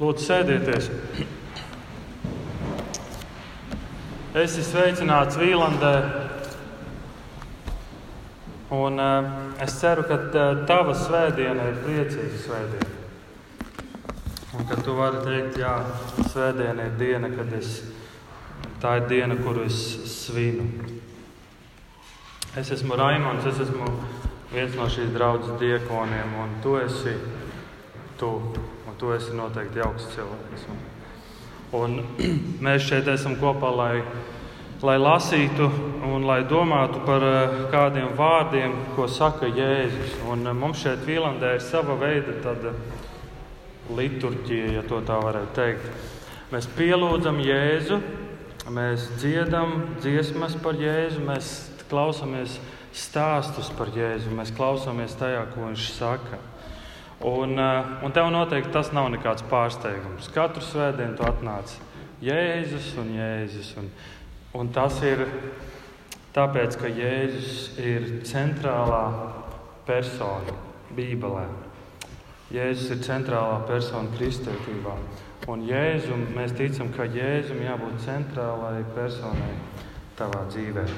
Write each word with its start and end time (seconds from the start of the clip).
Lūdzu, 0.00 0.22
sēdieties! 0.24 0.86
Es 4.32 4.54
esmu 4.54 4.62
sveicināts 4.64 5.36
Vīlandē, 5.36 5.90
un 8.72 8.96
uh, 8.96 9.26
es 9.60 9.74
ceru, 9.76 10.06
ka 10.08 10.16
uh, 10.22 10.62
tava 10.70 10.94
svētdiena 10.96 11.66
ir 11.68 11.76
priecīga 11.82 12.40
svētdiena. 12.46 12.88
Un 14.56 14.64
ka 14.70 14.78
tu 14.80 14.94
vari 14.96 15.20
teikt, 15.26 15.58
jā, 15.60 15.74
svētdiena 16.30 16.86
ir 16.88 16.96
diena, 17.02 17.28
kad 17.34 17.52
es, 17.58 17.74
tā 18.80 18.94
ir 19.02 19.10
diena, 19.12 19.36
kuru 19.44 19.66
es 19.68 19.82
svinu. 20.14 20.64
Es 22.56 22.72
esmu 22.72 22.96
Raimons, 22.96 23.44
es 23.52 23.60
esmu 23.66 23.92
viens 24.54 24.80
no 24.80 24.88
šīs 24.88 25.12
draudzes 25.12 25.60
diekoniem, 25.60 26.38
un 26.40 26.56
tu 26.64 26.78
esi 26.80 27.18
tu, 28.20 28.30
un 28.86 28.98
tu 29.00 29.12
esi 29.16 29.32
noteikti 29.36 29.80
jauks 29.80 30.10
cilvēks. 30.14 30.66
Un, 30.70 30.82
un 31.80 31.96
mēs 32.66 32.84
šeit 32.90 33.08
esam 33.08 33.38
kopā, 33.40 33.72
lai, 33.72 34.02
lai 34.84 34.96
lasītu 35.00 35.68
un 36.10 36.26
lai 36.28 36.42
domātu 36.48 37.02
par 37.06 37.24
eh, 37.24 37.58
kādiem 37.72 38.12
vārdiem, 38.18 38.76
ko 38.96 39.08
saka 39.08 39.48
Jēzus. 39.48 40.18
Un 40.30 40.46
eh, 40.46 40.56
mums 40.56 40.82
šeit 40.84 41.04
Vīlandē 41.08 41.56
ir 41.56 41.64
sava 41.64 41.96
veida 42.00 42.36
tāda 42.44 42.74
liturģija, 43.96 44.74
ja 44.76 44.84
tā 44.86 45.18
varētu 45.24 45.54
teikt. 45.56 45.88
Mēs 46.50 46.66
pielūdzam 46.76 47.38
Jēzu, 47.42 48.00
mēs 48.74 49.06
dziedam 49.20 49.96
dziesmas 50.02 50.56
par 50.62 50.78
Jēzu, 50.78 51.22
mēs 51.26 51.50
klausāmies 51.90 52.58
stāstus 52.94 53.70
par 53.78 53.90
Jēzu, 53.94 54.32
mēs 54.34 54.52
klausāmies 54.54 55.14
tajā, 55.18 55.44
ko 55.54 55.68
viņš 55.68 55.90
saka. 55.94 56.40
Un, 57.20 57.58
eh, 57.58 57.84
un 58.04 58.12
tev 58.16 58.30
noteikti 58.32 58.72
tas 58.72 58.92
nav 58.96 59.10
nekāds 59.12 59.44
pārsteigums. 59.50 60.30
Katru 60.32 60.64
svētdienu 60.64 61.18
tu 61.18 61.26
atnāc 61.28 61.74
Jēzus 62.24 62.94
un 63.00 63.12
Jēzus. 63.12 63.74
Un, 63.80 63.90
un 64.56 64.70
tas 64.72 64.96
ir 65.04 65.26
tāpēc, 66.32 66.78
ka 66.80 66.88
Jēzus 66.88 67.78
ir 67.80 68.08
centrālā 68.24 69.04
persona 69.84 70.56
Bībelē. 70.96 71.44
Jēzus 72.50 72.96
ir 72.96 73.04
centrālā 73.04 73.60
persona 73.68 74.08
kristietībā. 74.16 74.96
Un 75.48 75.68
Jēzum, 75.68 76.26
mēs 76.36 76.56
ticam, 76.56 76.88
ka 76.96 77.04
Jēzum 77.04 77.60
jābūt 77.64 78.00
centrālai 78.04 78.80
personai 78.96 79.54
tavā 80.16 80.46
dzīvēm. 80.48 80.94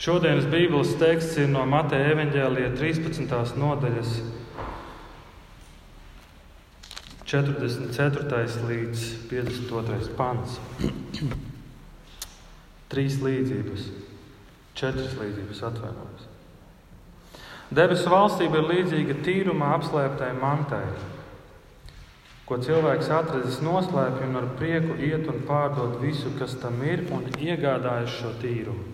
Šodienas 0.00 0.46
Bībeles 0.48 0.94
teksts 0.96 1.34
ir 1.42 1.50
no 1.52 1.60
Mateja 1.68 2.14
evaņģēlīja 2.14 2.70
13. 2.72 3.32
nodaļas, 3.60 4.12
44. 7.28 8.38
līdz 8.70 9.02
52. 9.28 9.98
pants. 10.16 10.54
Trīs 12.90 13.18
līdzības, 13.20 13.90
četras 14.80 15.18
līdzības 15.18 15.60
atvainojas. 15.68 16.24
Debesu 17.68 18.08
valstība 18.10 18.62
ir 18.62 18.70
līdzīga 18.70 19.18
tīrumā 19.26 19.68
apslēptai 19.76 20.30
mantai, 20.40 20.86
ko 22.48 22.56
cilvēks 22.56 23.12
atradis 23.18 23.60
noslēpj 23.62 24.24
un 24.30 24.40
ar 24.40 24.48
prieku 24.56 24.96
iet 24.96 25.28
un 25.28 25.44
pārdod 25.44 26.00
visu, 26.00 26.32
kas 26.40 26.56
tam 26.64 26.80
ir, 26.88 27.04
un 27.12 27.28
iegādājas 27.36 28.16
šo 28.16 28.32
tīrumu. 28.40 28.89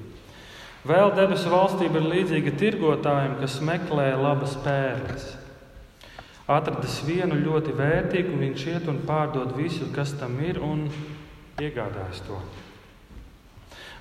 Vēl 0.87 1.11
debesu 1.17 1.51
valstība 1.51 1.98
ir 1.98 2.05
līdzīga 2.12 2.53
tirgotājiem, 2.61 3.33
kas 3.41 3.56
meklē 3.65 4.12
labas 4.20 4.53
pērles. 4.62 5.25
Atradis 6.47 7.01
vienu 7.03 7.41
ļoti 7.41 7.73
vērtīgu, 7.75 8.37
viņš 8.39 8.67
iet 8.70 8.87
un 8.92 9.01
pārdod 9.09 9.57
visu, 9.57 9.89
kas 9.97 10.12
tam 10.20 10.37
ir, 10.47 10.61
un 10.62 10.84
iegādājas 11.59 12.20
to. 12.29 12.39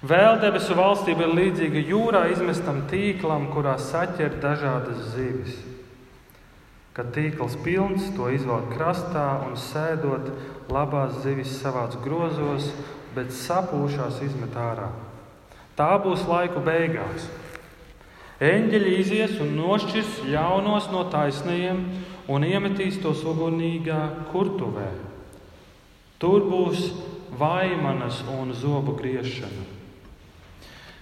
Vēl 0.06 0.38
debesu 0.44 0.76
valstība 0.78 1.26
ir 1.26 1.34
līdzīga 1.40 1.82
jūrā 1.90 2.22
izmestam 2.36 2.84
tīklam, 2.92 3.48
kurā 3.56 3.80
saķer 3.82 4.38
dažādas 4.44 5.08
zivis. 5.16 5.58
Kad 6.94 7.10
tīkls 7.16 7.58
pilns, 7.66 8.12
to 8.14 8.30
izvelk 8.36 8.70
krastā 8.76 9.26
un 9.48 9.58
sēdot, 9.58 10.30
labās 10.70 11.18
zivis 11.26 11.58
savāc 11.64 11.98
grozos, 12.06 12.70
bet 13.18 13.34
sapūšās 13.34 14.22
izmet 14.28 14.54
ārā. 14.54 14.92
Tā 15.76 15.96
būs 16.00 16.24
laiku 16.30 16.62
beigās. 16.64 17.28
Eņģeļi 18.44 18.94
izies 19.00 19.38
un 19.44 19.54
nošķirs 19.56 20.22
ļaunos 20.28 20.90
no 20.92 21.06
taisnajiem 21.12 21.82
un 22.32 22.44
iemetīs 22.48 23.00
tos 23.04 23.24
ugunīgā 23.28 24.02
kurtuvē. 24.32 24.90
Tur 26.20 26.48
būs 26.48 26.90
vaimanas 27.40 28.22
un 28.32 28.54
zobu 28.56 28.96
griešana. 29.00 29.68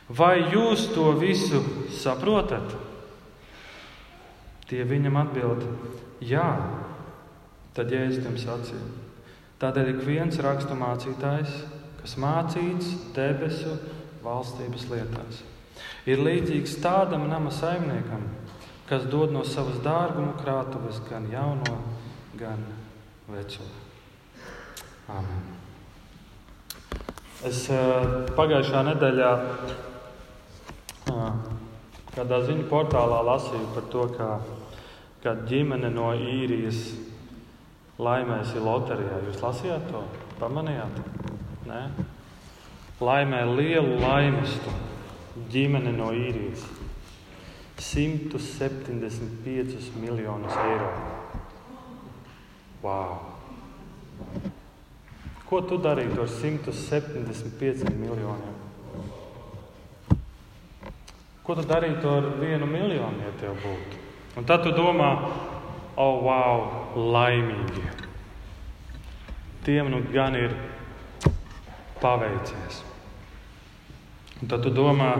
Vai 0.10 0.44
jūs 0.52 0.90
to 0.94 1.14
visu 1.18 1.62
saprotat? 1.96 2.74
Tie 4.70 4.84
viņam 4.86 5.18
atbild, 5.22 5.64
jā, 6.22 6.50
tad 7.78 7.94
jēzus 7.94 8.26
tam 8.26 8.38
sacīja. 8.42 8.86
Tādēļ 9.62 9.90
ik 9.94 10.02
viens 10.06 10.40
raksturmācītājs, 10.44 11.54
kas 12.02 12.16
mācīts 12.20 12.90
debesu 13.16 13.78
valstības 14.24 14.88
lietās. 14.92 15.42
Ir 16.10 16.22
līdzīgs 16.24 16.78
tādam 16.84 17.28
nama 17.32 17.52
saimniekam, 17.54 18.28
kas 18.90 19.08
dod 19.12 19.34
no 19.36 19.44
savas 19.48 19.80
dārguma 19.84 20.36
krātuves 20.40 21.02
gan 21.10 21.28
jauno, 21.32 21.80
gan 22.40 22.64
veco. 23.32 23.68
Amen. 25.12 25.44
Es 27.44 27.66
uh, 27.72 28.24
pagājušā 28.38 28.84
nedēļā 28.88 29.32
uh, 31.12 31.34
kādā 32.14 32.40
ziņu 32.48 32.70
portālā 32.72 33.20
lasīju 33.28 33.72
par 33.76 33.90
to, 33.92 34.06
kā, 34.16 34.30
kā 35.26 35.36
ģimene 35.50 35.92
no 35.92 36.14
īrijas 36.16 36.86
laimēs 38.00 38.56
loterijā. 38.64 39.20
Jūs 39.28 39.44
lasījāt 39.44 39.88
to? 39.92 40.06
Pamanījāt? 40.40 41.00
Nē? 41.68 41.82
Laimē 43.04 43.44
lielu 43.56 44.00
laimestu 44.02 44.72
ģimene 45.54 45.92
no 45.96 46.12
īrijas. 46.16 46.64
175 47.84 49.92
miljonus 50.00 50.56
eiro. 50.64 50.92
Wow! 52.84 53.12
Ko 55.50 55.62
tu 55.68 55.76
darītu 55.82 56.22
ar 56.24 56.30
175 56.32 57.90
miljoniem? 57.98 58.56
Ko 61.44 61.56
tu 61.60 61.64
darītu 61.68 62.08
ar 62.08 62.24
vienu 62.40 62.66
miljonu, 62.70 63.20
ja 63.26 63.32
tev 63.42 63.54
būtu? 63.60 63.94
Un 64.40 64.44
tad 64.50 64.64
tu 64.64 64.72
domā, 64.74 65.12
oh, 66.00 66.16
wow, 66.24 66.58
laimīgi. 66.96 67.84
Tiem 69.68 69.92
nu 69.92 70.00
gan 70.14 70.36
ir 70.40 70.52
paveicies. 72.02 72.93
Un 74.44 74.50
tad 74.52 74.60
tu 74.60 74.74
domā, 74.76 75.14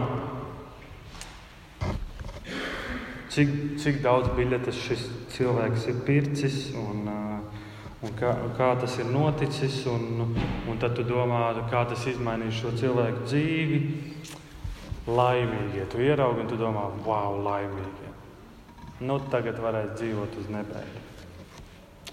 cik, 3.32 3.54
cik 3.80 4.02
daudz 4.04 4.26
biļetes 4.36 4.80
šis 4.84 5.04
cilvēks 5.32 5.86
ir 5.88 6.02
pircis 6.04 6.58
un, 6.76 7.06
un 7.08 8.12
kā, 8.18 8.34
kā 8.58 8.66
tas 8.82 8.98
ir 9.00 9.08
noticis. 9.08 9.78
Un, 9.88 10.36
un 10.68 10.82
tad 10.82 10.92
tu 10.98 11.06
domā, 11.08 11.46
kā 11.72 11.86
tas 11.88 12.04
izmainīs 12.12 12.58
šo 12.58 12.74
cilvēku 12.76 13.24
dzīvi. 13.24 13.80
Laimīgi, 15.08 15.80
ja 15.80 15.88
tu 15.88 16.04
ieraugi 16.04 16.44
un 16.44 16.52
tu 16.52 16.60
domā, 16.60 16.84
wow, 17.08 17.40
laimīgi. 17.48 18.12
Nu, 19.08 19.22
tagad 19.32 19.56
varēs 19.64 19.96
dzīvot 20.02 20.36
uz 20.42 20.52
nebēdi. 20.52 21.08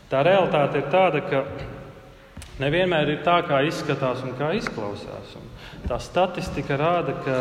Tā 0.08 0.24
realitāte 0.24 0.80
ir 0.80 0.88
tāda, 0.96 1.28
ka 1.28 1.44
Nevienmēr 2.60 3.14
ir 3.14 3.22
tā, 3.26 3.38
kā 3.48 3.62
izskatās 3.64 4.22
un 4.26 4.36
kā 4.40 4.52
izklausās. 4.58 5.36
Un 5.40 5.88
tā 5.88 5.98
statistika 6.04 6.76
rāda, 6.80 7.16
ka 7.24 7.38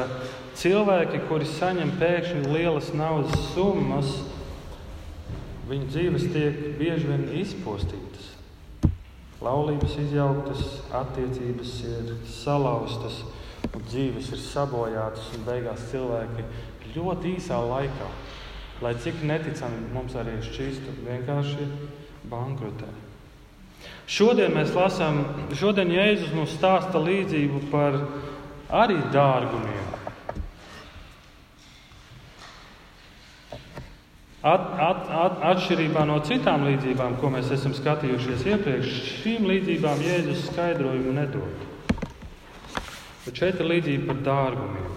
cilvēki, 0.60 1.24
kuri 1.28 1.48
saņem 1.48 1.96
pēkšņi 1.98 2.52
lielas 2.52 2.92
naudas 2.94 3.48
summas, 3.50 4.12
viņu 5.70 5.90
dzīves 5.90 6.30
tiek 6.34 6.62
bieži 6.78 7.10
vien 7.10 7.26
izpostītas. 7.42 8.30
Laulības 9.40 9.96
izjauktas, 10.02 10.64
attiecības 10.92 11.76
ir 11.88 12.10
salauztas, 12.28 13.22
dzīves 13.78 14.32
ir 14.34 14.42
sabojātas, 14.42 15.30
un 15.36 15.46
beigās 15.46 15.86
cilvēki 15.92 16.44
ļoti 16.94 17.36
īsā 17.38 17.60
laikā, 17.70 18.08
lai 18.84 18.96
cik 19.00 19.22
neticami 19.26 19.92
mums 19.94 20.16
arī 20.18 20.38
šķistu, 20.44 20.98
vienkārši 21.06 21.70
bankrotē. 22.30 23.09
Šodien 24.10 24.50
mēs 24.56 24.72
lasām, 24.74 25.22
šodien 25.54 25.92
Jēzus 25.94 26.32
mums 26.34 26.56
stāsta 26.56 26.98
līdzību 26.98 27.60
par 27.70 28.00
arī 28.82 28.98
dārgumiem. 29.14 29.86
At, 34.40 34.62
at, 34.80 35.04
at, 35.12 35.34
atšķirībā 35.50 36.02
no 36.08 36.16
citām 36.24 36.64
līdzībām, 36.64 37.18
ko 37.20 37.28
mēs 37.30 37.52
esam 37.54 37.74
skatījušies 37.76 38.46
iepriekš, 38.48 38.94
šīm 39.20 39.46
līdzībām 39.50 40.00
Jēzus 40.02 40.46
skaidrojumu 40.48 41.12
nedod. 41.12 41.66
Bet 43.26 43.36
šeit 43.36 43.60
ir 43.60 43.68
līdzība 43.68 44.08
par 44.08 44.22
dārgumiem. 44.30 44.90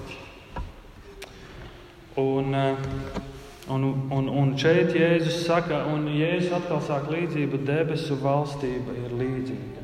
Un, 2.24 2.56
eh, 2.56 3.33
un, 3.70 3.84
un, 4.12 4.28
un 4.28 4.52
šeit 4.60 4.92
Jēzus 4.98 5.46
saka, 5.46 5.86
un 5.94 6.08
Jēzus 6.12 6.52
atkal 6.58 6.82
sāk 6.84 7.08
līdzību, 7.12 7.62
debesu 7.68 8.18
valstība 8.20 8.96
ir 9.06 9.16
līdzīga. 9.20 9.84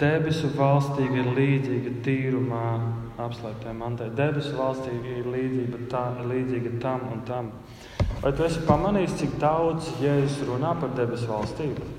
Debesu 0.00 0.50
valstība 0.56 1.20
ir 1.22 1.28
līdzīga 1.36 1.92
tīrumā 2.02 2.64
apslēptā 3.22 3.74
mantai. 3.78 4.08
Debesu 4.18 4.56
valstība 4.58 5.18
ir 5.20 5.28
līdzīga, 5.30 5.82
tā, 5.92 6.06
līdzīga 6.26 6.78
tam 6.82 7.04
un 7.14 7.20
tam. 7.28 7.52
Vai 8.22 8.32
tu 8.34 8.46
esi 8.46 8.64
pamanījis, 8.66 9.18
cik 9.20 9.36
daudz 9.42 9.92
Jēzus 10.02 10.42
runā 10.48 10.72
par 10.80 10.96
debesu 10.98 11.30
valstību? 11.30 11.92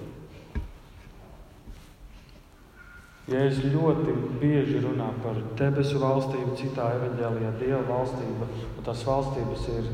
Jēzus 3.32 3.72
ļoti 3.74 4.14
bieži 4.42 4.84
runā 4.84 5.08
par 5.24 5.40
debesu 5.58 5.98
valstību, 6.04 6.52
citā 6.60 6.92
evanģēlijā 7.00 7.56
Dieva 7.62 7.80
valstība, 7.88 8.50
un 8.76 8.86
tās 8.86 9.02
valstības 9.08 9.64
ir 9.74 9.88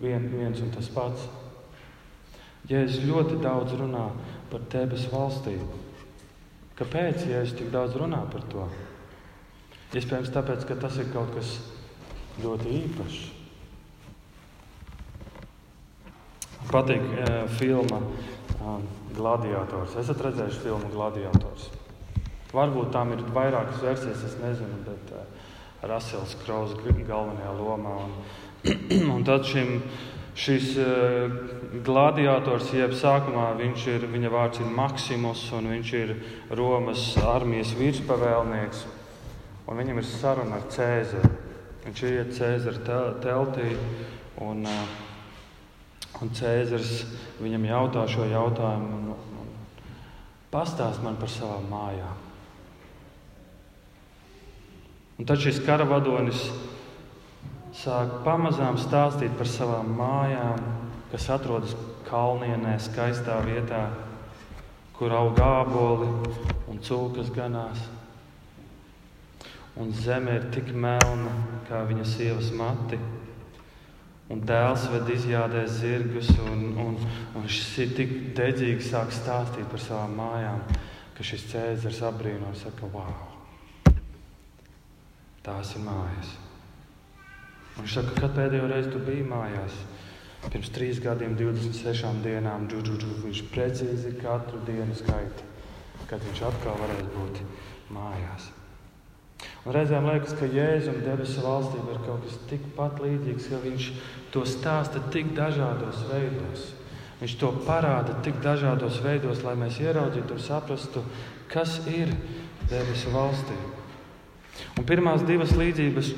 vien, 0.00 0.28
viens 0.32 0.60
un 0.64 0.72
tas 0.74 0.90
pats. 0.92 1.28
Jēzus 2.66 3.06
ļoti 3.06 3.38
daudz 3.44 3.76
runā 3.78 4.08
par 4.50 4.66
debesu 4.72 5.12
valstību. 5.12 5.82
Kāpēc 6.76 7.28
Jēzus 7.30 7.56
tik 7.60 7.72
daudz 7.74 7.96
runā 7.96 8.24
par 8.32 8.44
to? 8.52 8.66
Iespējams, 9.96 10.34
tāpēc, 10.34 10.66
ka 10.68 10.76
tas 10.82 10.98
ir 11.00 11.08
kaut 11.14 11.32
kas 11.36 11.56
ļoti 12.42 12.78
īpašs. 12.82 13.24
patīk 16.70 17.02
uh, 17.02 17.46
filma 17.58 18.00
uh, 18.02 18.78
Gladiators. 19.16 19.96
Esat 20.00 20.22
redzējuši 20.26 20.62
filmu 20.64 20.90
Gladiators? 20.92 21.70
Varbūt 22.54 22.92
tam 22.94 23.12
ir 23.14 23.22
vairākas 23.34 23.82
versijas, 23.84 24.24
es 24.26 24.36
nezinu, 24.40 24.80
bet 24.86 25.14
uh, 25.14 25.24
Rasels 25.86 26.36
Kraus 26.42 26.74
galvenajā 26.82 27.52
lomā. 27.58 27.96
Un, 28.06 28.16
un 29.14 29.24
tad 29.26 29.46
šim, 29.48 29.80
šis 30.36 30.74
uh, 30.82 31.38
gladiators, 31.86 32.72
jeb 32.76 32.92
sākumā 32.96 33.48
viņš 33.60 33.88
ir, 33.94 34.06
viņa 34.12 34.32
vārds 34.32 34.62
ir 34.62 34.70
Maksimus, 34.76 35.46
un 35.56 35.70
viņš 35.72 35.94
ir 36.00 36.14
Romas 36.58 37.08
armijas 37.24 37.74
virspavēlnieks. 37.78 38.86
Un 39.66 39.82
viņam 39.82 39.98
ir 39.98 40.06
saruna 40.06 40.60
ar 40.60 40.70
Cēzaru. 40.70 41.32
Viņš 41.86 42.06
iet 42.10 42.36
Cēzara 42.36 43.02
teltī 43.22 43.72
un 44.42 44.62
uh, 44.66 44.96
Un 46.16 46.30
Cēzars 46.32 47.02
viņam 47.42 47.66
jautā 47.68 48.06
šo 48.08 48.24
jautājumu, 48.30 49.00
un, 49.00 49.08
un 49.12 49.50
pastāst 50.52 51.02
man 51.04 51.18
par 51.20 51.28
savām 51.28 51.66
mājām. 51.68 52.22
Un 55.16 55.28
tad 55.28 55.40
šis 55.40 55.60
karavadonis 55.64 56.46
sāk 57.74 58.20
pamazām 58.26 58.78
stāstīt 58.78 59.34
par 59.38 59.50
savām 59.50 59.90
mājām, 59.98 60.62
kas 61.10 61.28
atrodas 61.34 61.74
kalnienē, 62.06 62.76
skaistā 62.82 63.40
vietā, 63.46 63.88
kur 64.96 65.12
aug 65.16 65.38
āboli 65.42 66.08
un 66.70 66.80
cūkas 66.82 67.32
ganās. 67.34 67.82
Un 69.76 69.92
zeme 69.92 70.38
ir 70.38 70.50
tik 70.54 70.70
melna 70.72 71.34
kā 71.68 71.82
viņa 71.88 72.04
sievas 72.08 72.48
mati 72.56 72.98
Un 74.26 74.40
dēls 74.42 74.88
ved 74.90 75.10
izjādē 75.14 75.62
zirgus, 75.70 76.32
un, 76.50 76.64
un, 76.82 76.96
un 77.38 77.44
šis 77.46 77.68
ir 77.84 77.92
tik 77.94 78.14
dedzīgi 78.34 78.82
sāk 78.82 79.12
stāstīt 79.14 79.68
par 79.70 79.82
savām 79.82 80.16
mājām, 80.18 80.64
ka 81.14 81.26
šis 81.26 81.46
cēzars 81.52 82.02
apbrīno 82.08 82.50
un 82.50 82.58
saka, 82.58 82.90
wow, 82.90 83.94
tās 85.46 85.76
ir 85.78 85.86
mājas. 85.86 86.34
Viņš 87.76 87.98
saka, 87.98 88.14
kad 88.16 88.34
pēdējo 88.36 88.68
reizi 88.72 88.92
tu 88.94 89.00
biji 89.04 89.24
mājās? 89.28 89.76
Pirms 90.46 90.70
trīs 90.72 91.00
gadiem, 91.02 91.34
26 91.36 92.22
dienām, 92.24 92.68
džu, 92.70 92.82
džu, 92.86 92.98
džu, 93.02 93.14
viņš 93.24 93.42
precīzi 93.50 94.14
katru 94.20 94.60
dienu 94.68 94.94
skaita, 94.96 95.48
kad 96.10 96.22
viņš 96.28 96.44
atkal 96.48 96.78
varēs 96.80 97.10
būt 97.16 97.42
mājās. 97.96 98.52
Un 99.66 99.74
reizēm 99.74 100.06
liekas, 100.06 100.32
ka 100.38 100.48
Jēzus 100.48 101.02
debesu 101.04 101.42
valstība 101.44 101.96
ir 101.96 102.02
kaut 102.06 102.24
kas 102.24 102.36
tikpat 102.52 103.00
līdzīgs, 103.02 103.48
ka 103.50 103.60
viņš 103.64 103.88
to 104.32 104.44
stāsta 104.48 105.02
tik 105.12 105.34
dažādos 105.36 106.04
veidos. 106.08 106.68
Viņš 107.20 107.34
to 107.40 107.50
parāda 107.66 108.14
tik 108.24 108.38
dažādos 108.44 109.00
veidos, 109.04 109.42
lai 109.44 109.56
mēs 109.58 109.80
ieraudzītu 109.82 110.36
un 110.36 110.44
saprastu, 110.44 111.02
kas 111.52 111.80
ir 111.90 112.12
debesu 112.70 113.12
valstība. 113.12 113.72
Un 114.76 114.86
pirmās 114.88 115.24
divas 115.28 115.52
līdzības, 115.56 116.12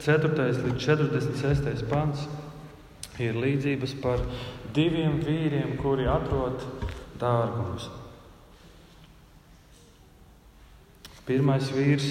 44. 0.00 0.64
līdz 0.64 0.80
46. 0.80 1.84
pants, 1.90 2.24
ir 3.20 3.36
līdzības 3.36 3.96
par 4.00 4.22
diviem 4.72 5.18
vīriem, 5.20 5.74
kuri 5.80 6.08
atrod 6.08 6.62
dārgumus. 7.20 7.90
Pirmais 11.28 11.68
vīrs 11.74 12.06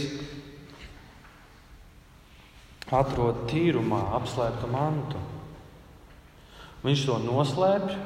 atrod 2.94 3.44
tīrumā 3.50 4.04
apslēptu 4.20 4.70
mantu. 4.72 5.20
Viņš 6.86 7.04
to 7.10 7.18
noslēpj 7.26 7.98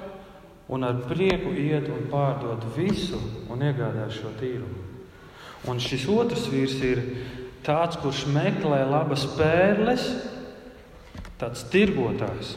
un 0.74 0.88
ar 0.88 1.04
prieku 1.12 1.52
iet 1.60 1.92
un 1.92 2.08
pārdod 2.12 2.66
visu 2.78 3.20
un 3.52 3.62
iegādājas 3.62 4.22
šo 4.22 4.32
tīrumu. 4.40 4.90
Un 5.70 5.80
šis 5.80 6.08
otrs 6.12 6.48
vīrs 6.52 6.80
ir 6.84 7.04
tāds, 7.66 7.98
kurš 8.02 8.26
meklē 8.32 8.84
labas 8.88 9.26
pērles, 9.38 10.06
tāds 11.42 11.66
tirgotājs. 11.74 12.56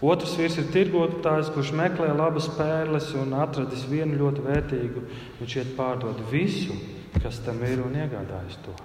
Otrs 0.00 0.32
vīrs 0.38 0.56
ir 0.62 0.70
tirgotājs, 0.72 1.50
kurš 1.52 1.74
meklē 1.76 2.08
labas 2.16 2.46
pērles 2.56 3.10
un 3.20 3.34
atradis 3.36 3.82
vienu 3.88 4.16
ļoti 4.22 4.44
vērtīgu. 4.46 5.02
Viņš 5.40 5.56
iet 5.60 5.74
pārdot 5.76 6.22
visu, 6.30 6.76
kas 7.20 7.42
tam 7.44 7.60
ir 7.68 7.82
un 7.84 7.98
iegādājas 8.00 8.56
to. 8.64 8.76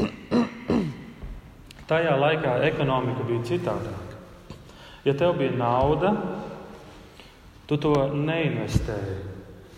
Tajā 1.90 2.16
laikā 2.16 2.56
ekonomika 2.70 3.28
bija 3.28 3.44
citādāka. 3.50 4.16
Ja 5.04 5.12
tev 5.12 5.36
bija 5.36 5.52
nauda, 5.52 6.14
tu 7.68 7.76
to 7.76 7.92
neinvestēji. 8.16 9.20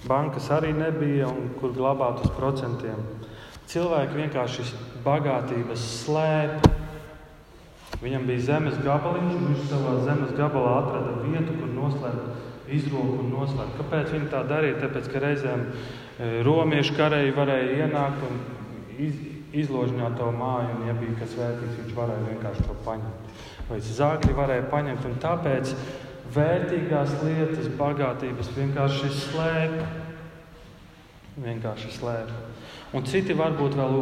Bankas 0.06 0.46
arī 0.54 0.70
nebija, 0.70 1.26
un 1.26 1.50
kur 1.58 1.74
glabāt 1.74 2.22
uz 2.22 2.30
procentiem. 2.36 3.02
Cilvēki 3.66 4.20
vienkārši 4.20 4.64
bagātības 5.02 5.84
slēpa. 6.04 6.72
Viņam 8.02 8.26
bija 8.28 8.44
zemes 8.50 8.76
gabaliņš, 8.84 9.38
viņš 9.42 9.62
savā 9.70 9.94
zemes 10.04 10.34
gabalā 10.36 10.74
atrada 10.82 11.14
vietu, 11.24 11.54
kur 11.56 11.70
noslēpt 11.74 12.70
izroku 12.76 13.22
un 13.22 13.30
noslēpt. 13.32 13.78
Kāpēc 13.80 14.12
viņi 14.14 14.28
tā 14.32 14.42
darīja? 14.46 14.80
Tāpēc, 14.84 15.08
ka 15.10 15.22
reizēm 15.22 15.64
e, 15.66 16.28
romiešu 16.46 16.96
karēji 16.98 17.34
varēja 17.36 17.86
ienākt 17.86 18.24
un 18.26 18.40
iz, 19.02 19.20
izložņāt 19.64 20.18
to 20.20 20.30
māju, 20.34 20.74
un, 20.74 20.82
ja 20.90 20.96
bija 20.98 21.18
kas 21.20 21.36
vērtīgs, 21.38 21.78
viņš 21.82 21.94
varēja 21.96 22.26
vienkārši 22.26 22.66
to 22.66 22.76
paņemt. 22.86 23.30
Vai 23.70 23.80
zāģi 23.86 24.36
varēja 24.36 24.66
paņemt, 24.72 25.08
un 25.08 25.16
tāpēc 25.22 25.72
vērtīgās 26.36 27.16
lietas, 27.22 27.70
bagātības 27.80 28.52
vienkārši 28.58 29.14
slēpa. 29.22 29.88
Vienkārši 31.46 31.96
slēpa. 31.98 32.45
Un 32.96 33.04
citi 33.04 33.34
varbūt 33.36 33.74
vēl 33.76 33.96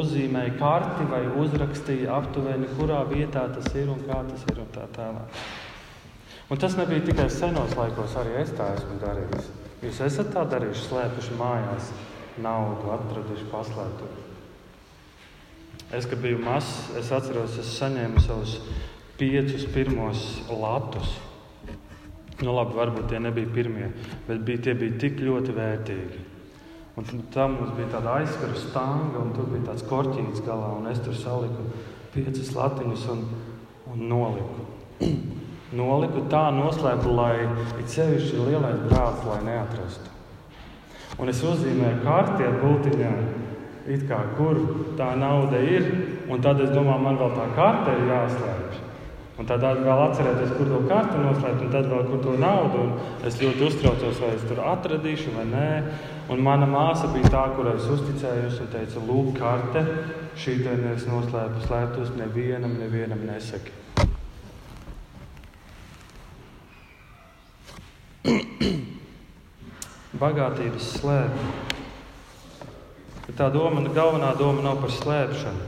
uzzīmēja 0.00 0.56
karti 0.58 1.04
vai 1.10 1.20
uzrakstīja 1.38 2.16
aptuveni, 2.16 2.66
kurā 2.74 3.04
vietā 3.06 3.44
tas 3.54 3.68
ir 3.78 3.92
un 3.92 4.00
kā 4.08 4.24
tas 4.26 4.46
ir 4.50 4.58
un 4.58 4.70
tā 4.74 4.86
tālāk. 4.96 5.42
Un 6.50 6.58
tas 6.58 6.74
nebija 6.74 7.04
tikai 7.06 7.28
senos 7.30 7.76
laikos, 7.78 8.16
arī 8.18 8.40
es 8.40 8.50
tā 8.58 8.72
esmu 8.74 8.96
darījis. 8.98 9.52
Jūs 9.84 10.00
esat 10.08 10.32
tā 10.34 10.42
darījuši, 10.50 10.82
slēpuši 10.88 11.38
mājās 11.38 11.92
naudu, 12.42 12.90
atraduši 12.96 13.46
paslēptu. 13.52 14.10
Es, 15.94 16.08
kad 16.10 16.18
biju 16.22 16.42
mazs, 16.42 16.90
es 16.98 17.12
atceros, 17.14 17.54
es 17.62 17.70
saņēmu 17.78 18.22
savus 18.26 18.58
piecus 19.18 19.68
pirmos 19.70 20.26
latus. 20.50 21.14
Nu, 22.40 22.50
labi, 22.56 22.74
varbūt 22.78 23.10
tie 23.12 23.22
nebija 23.22 23.54
pirmie, 23.54 23.92
bet 24.26 24.42
bija, 24.46 24.66
tie 24.66 24.74
bija 24.78 24.98
tik 25.02 25.22
ļoti 25.22 25.54
vērtīgi. 25.54 26.26
Un 27.00 27.22
tam 27.32 27.54
mums 27.56 27.72
bija 27.78 27.94
tāda 27.94 28.18
aizskara 28.20 28.58
stanga, 28.60 29.22
un 29.22 29.30
tur 29.32 29.46
bija 29.48 29.70
tāds 29.70 29.86
korķītis 29.88 30.42
galā, 30.44 30.74
un 30.76 30.88
es 30.90 31.00
tur 31.00 31.16
saliku 31.16 31.64
piecas 32.12 32.50
latiņas 32.52 33.06
un, 33.14 33.22
un 33.94 34.02
noliku. 34.10 34.66
noliku 35.80 36.26
tā 36.28 36.48
noslēpu, 36.52 37.14
lai 37.16 37.46
it 37.80 37.88
sevišķi 37.94 38.44
lielais 38.50 38.84
brālis, 38.90 39.24
lai 39.30 39.38
neatrastu. 39.46 40.12
Un 41.20 41.32
es 41.32 41.40
uzzīmēju 41.44 42.04
bultiņām 42.60 43.16
it 43.90 44.04
kā, 44.08 44.20
kur 44.36 44.60
tā 45.00 45.14
nauda 45.16 45.60
ir. 45.64 45.88
Un 46.30 46.44
tad 46.44 46.60
es 46.62 46.70
domāju, 46.70 47.02
man 47.02 47.18
vēl 47.18 47.34
tā 47.34 47.48
kārta 47.56 47.96
ir 47.96 48.06
jāslēpj. 48.12 48.86
Un 49.40 49.48
tad 49.48 49.64
vēl 49.64 50.02
atcerēties, 50.04 50.52
kur 50.58 50.68
to 50.68 50.78
kartu 50.88 51.20
noslēpt, 51.24 51.62
un 51.64 51.72
tad 51.72 51.88
vēl 51.88 52.08
kur 52.10 52.20
to 52.26 52.36
naudu. 52.38 52.82
Un 52.84 53.26
es 53.26 53.38
ļoti 53.40 53.66
uztraucos, 53.70 54.20
vai 54.20 54.34
es 54.36 54.44
tur 54.46 54.60
atradīšu 54.68 55.32
vai 55.38 55.46
nē. 55.48 55.70
Un 56.30 56.38
mana 56.46 56.66
māsa 56.70 57.08
bija 57.10 57.26
tā, 57.32 57.40
kurai 57.56 57.72
es 57.74 57.88
uzticējos 57.90 58.60
un 58.62 58.68
teica, 58.70 59.00
lūk, 59.02 59.32
karte, 59.34 59.80
šī 60.38 60.52
te 60.62 60.72
nevis 60.78 61.06
noslēpta, 61.10 61.64
slēptus 61.64 62.12
nevienam, 62.14 62.76
nevienam 62.78 63.24
nesaki. 63.26 63.72
Bagātības 70.22 70.86
slēpta. 71.00 71.46
Tā 73.34 73.46
doma, 73.50 73.82
galvenā 73.94 74.30
doma 74.38 74.62
nav 74.62 74.76
par 74.84 74.92
slēpšanu. 74.94 75.64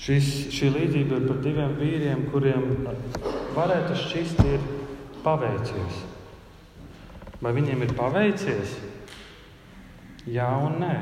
Šis, 0.00 0.26
šī 0.56 0.70
līdzība 0.72 1.18
ir 1.20 1.24
par 1.28 1.38
diviem 1.44 1.72
vīriem, 1.76 2.20
kuriem 2.32 2.64
varētu 3.56 3.92
šķist, 4.06 4.40
ir 4.48 4.60
paveicies. 5.24 6.09
Vai 7.40 7.54
viņiem 7.56 7.86
ir 7.86 7.96
paveicies? 7.96 8.76
Jā 10.28 10.50
un 10.60 10.80
nē. 10.82 10.94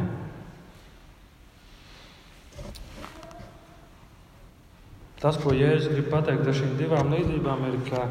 Tas, 5.19 5.35
ko 5.43 5.51
Jēzus 5.51 5.91
grib 5.91 6.13
pateikt 6.13 6.47
ar 6.47 6.55
šīm 6.55 6.77
divām 6.79 7.11
līdzībām, 7.11 7.65
ir, 7.73 7.81
ka 7.89 8.05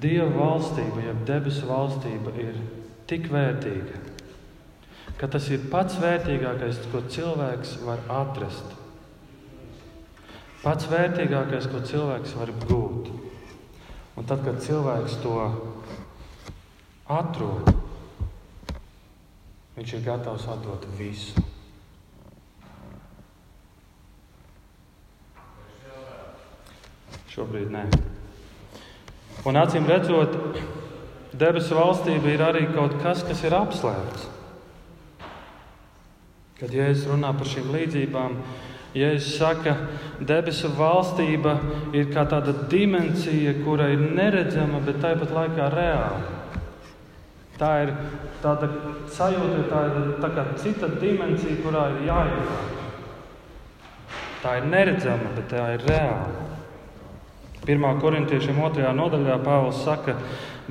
Dieva 0.00 0.28
valstība, 0.32 1.00
jeb 1.04 1.24
debesu 1.28 1.66
valstība, 1.68 2.34
ir 2.40 2.58
tik 3.08 3.30
vērtīga, 3.32 3.98
ka 5.20 5.28
tas 5.28 5.48
ir 5.52 5.64
pats 5.72 5.96
vērtīgākais, 6.00 6.82
ko 6.92 7.02
cilvēks 7.08 7.78
var 7.84 8.04
atrast. 8.12 8.76
Pats 10.60 10.88
vērtīgākais, 10.92 11.68
ko 11.72 11.80
cilvēks 11.88 12.36
var 12.36 12.52
gūt. 12.66 13.10
Un 14.20 14.28
tad, 14.28 14.44
kad 14.44 14.60
cilvēks 14.60 15.18
to 15.24 15.36
atrod, 17.10 17.70
viņš 19.76 19.94
ir 19.96 20.04
gatavs 20.04 20.46
atdot 20.50 20.86
visu. 20.98 21.42
Šobrīd 27.30 27.70
nē. 27.70 27.84
Un 29.46 29.56
acīm 29.56 29.86
redzot, 29.88 30.34
debesu 31.32 31.78
valstība 31.78 32.34
ir 32.34 32.42
arī 32.44 32.66
kaut 32.74 32.98
kas, 33.02 33.22
kas 33.24 33.42
ir 33.46 33.54
apslēpts. 33.56 34.26
Kad 36.60 36.74
Jēzus 36.76 37.06
runā 37.08 37.30
par 37.32 37.48
šīm 37.48 37.70
līdzībām, 37.72 38.34
Jēzus 38.98 39.38
saka, 39.38 39.76
debesu 40.26 40.68
valstība 40.76 41.54
ir 41.96 42.10
kā 42.10 42.26
tāda 42.28 42.52
dimensija, 42.68 43.54
kura 43.62 43.86
ir 43.94 44.02
neredzama, 44.02 44.82
bet 44.84 44.98
tāpat 45.00 45.32
laikā 45.32 45.70
reāla. 45.72 46.39
Tā 47.60 47.70
ir 47.84 47.94
tāda 48.40 48.70
sajūta, 49.12 49.64
tā 49.68 49.80
ir 49.90 50.12
tā 50.22 50.30
kā 50.36 50.44
cita 50.60 50.88
dimensija, 51.00 51.58
kurā 51.60 51.86
ir 51.92 52.06
jājūt. 52.08 52.76
Tā 54.40 54.54
ir 54.56 54.68
neredzama, 54.72 55.34
bet 55.36 55.50
tā 55.52 55.66
ir 55.76 55.84
reāla. 55.84 56.46
Pirmā 57.66 57.92
korintiešiem 58.00 58.62
otrajā 58.64 58.94
nodaļā 58.96 59.36
Pāvils 59.44 59.82
saka, 59.84 60.16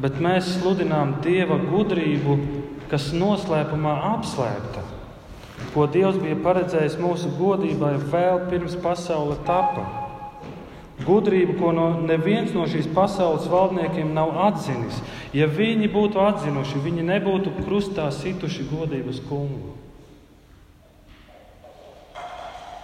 bet 0.02 0.18
mēs 0.18 0.56
sludinām 0.58 1.20
Dieva 1.22 1.60
gudrību, 1.70 2.40
kas 2.90 3.12
noslēpumā 3.14 3.94
apslēpta 4.16 4.88
ko 5.74 5.86
Dievs 5.92 6.18
bija 6.22 6.38
paredzējis 6.44 6.98
mūsu 7.02 7.32
godībai 7.38 7.96
vēl 8.12 8.46
pirms 8.50 8.78
pasaule 8.84 9.38
tapa. 9.48 10.09
Gudrību, 11.10 11.58
ko 11.58 11.74
no 11.74 11.90
neviens 12.06 12.54
no 12.54 12.68
šīs 12.70 12.88
pasaules 12.94 13.50
valdniekiem 13.50 14.14
nav 14.14 14.36
atzinis. 14.46 15.02
Ja 15.34 15.50
viņi 15.50 15.90
būtu 15.90 16.22
atzinuši, 16.22 16.82
viņi 16.86 17.06
nebūtu 17.10 17.58
krustā 17.64 18.12
situši 18.14 18.70
godības 18.70 19.24
kungu. 19.30 19.76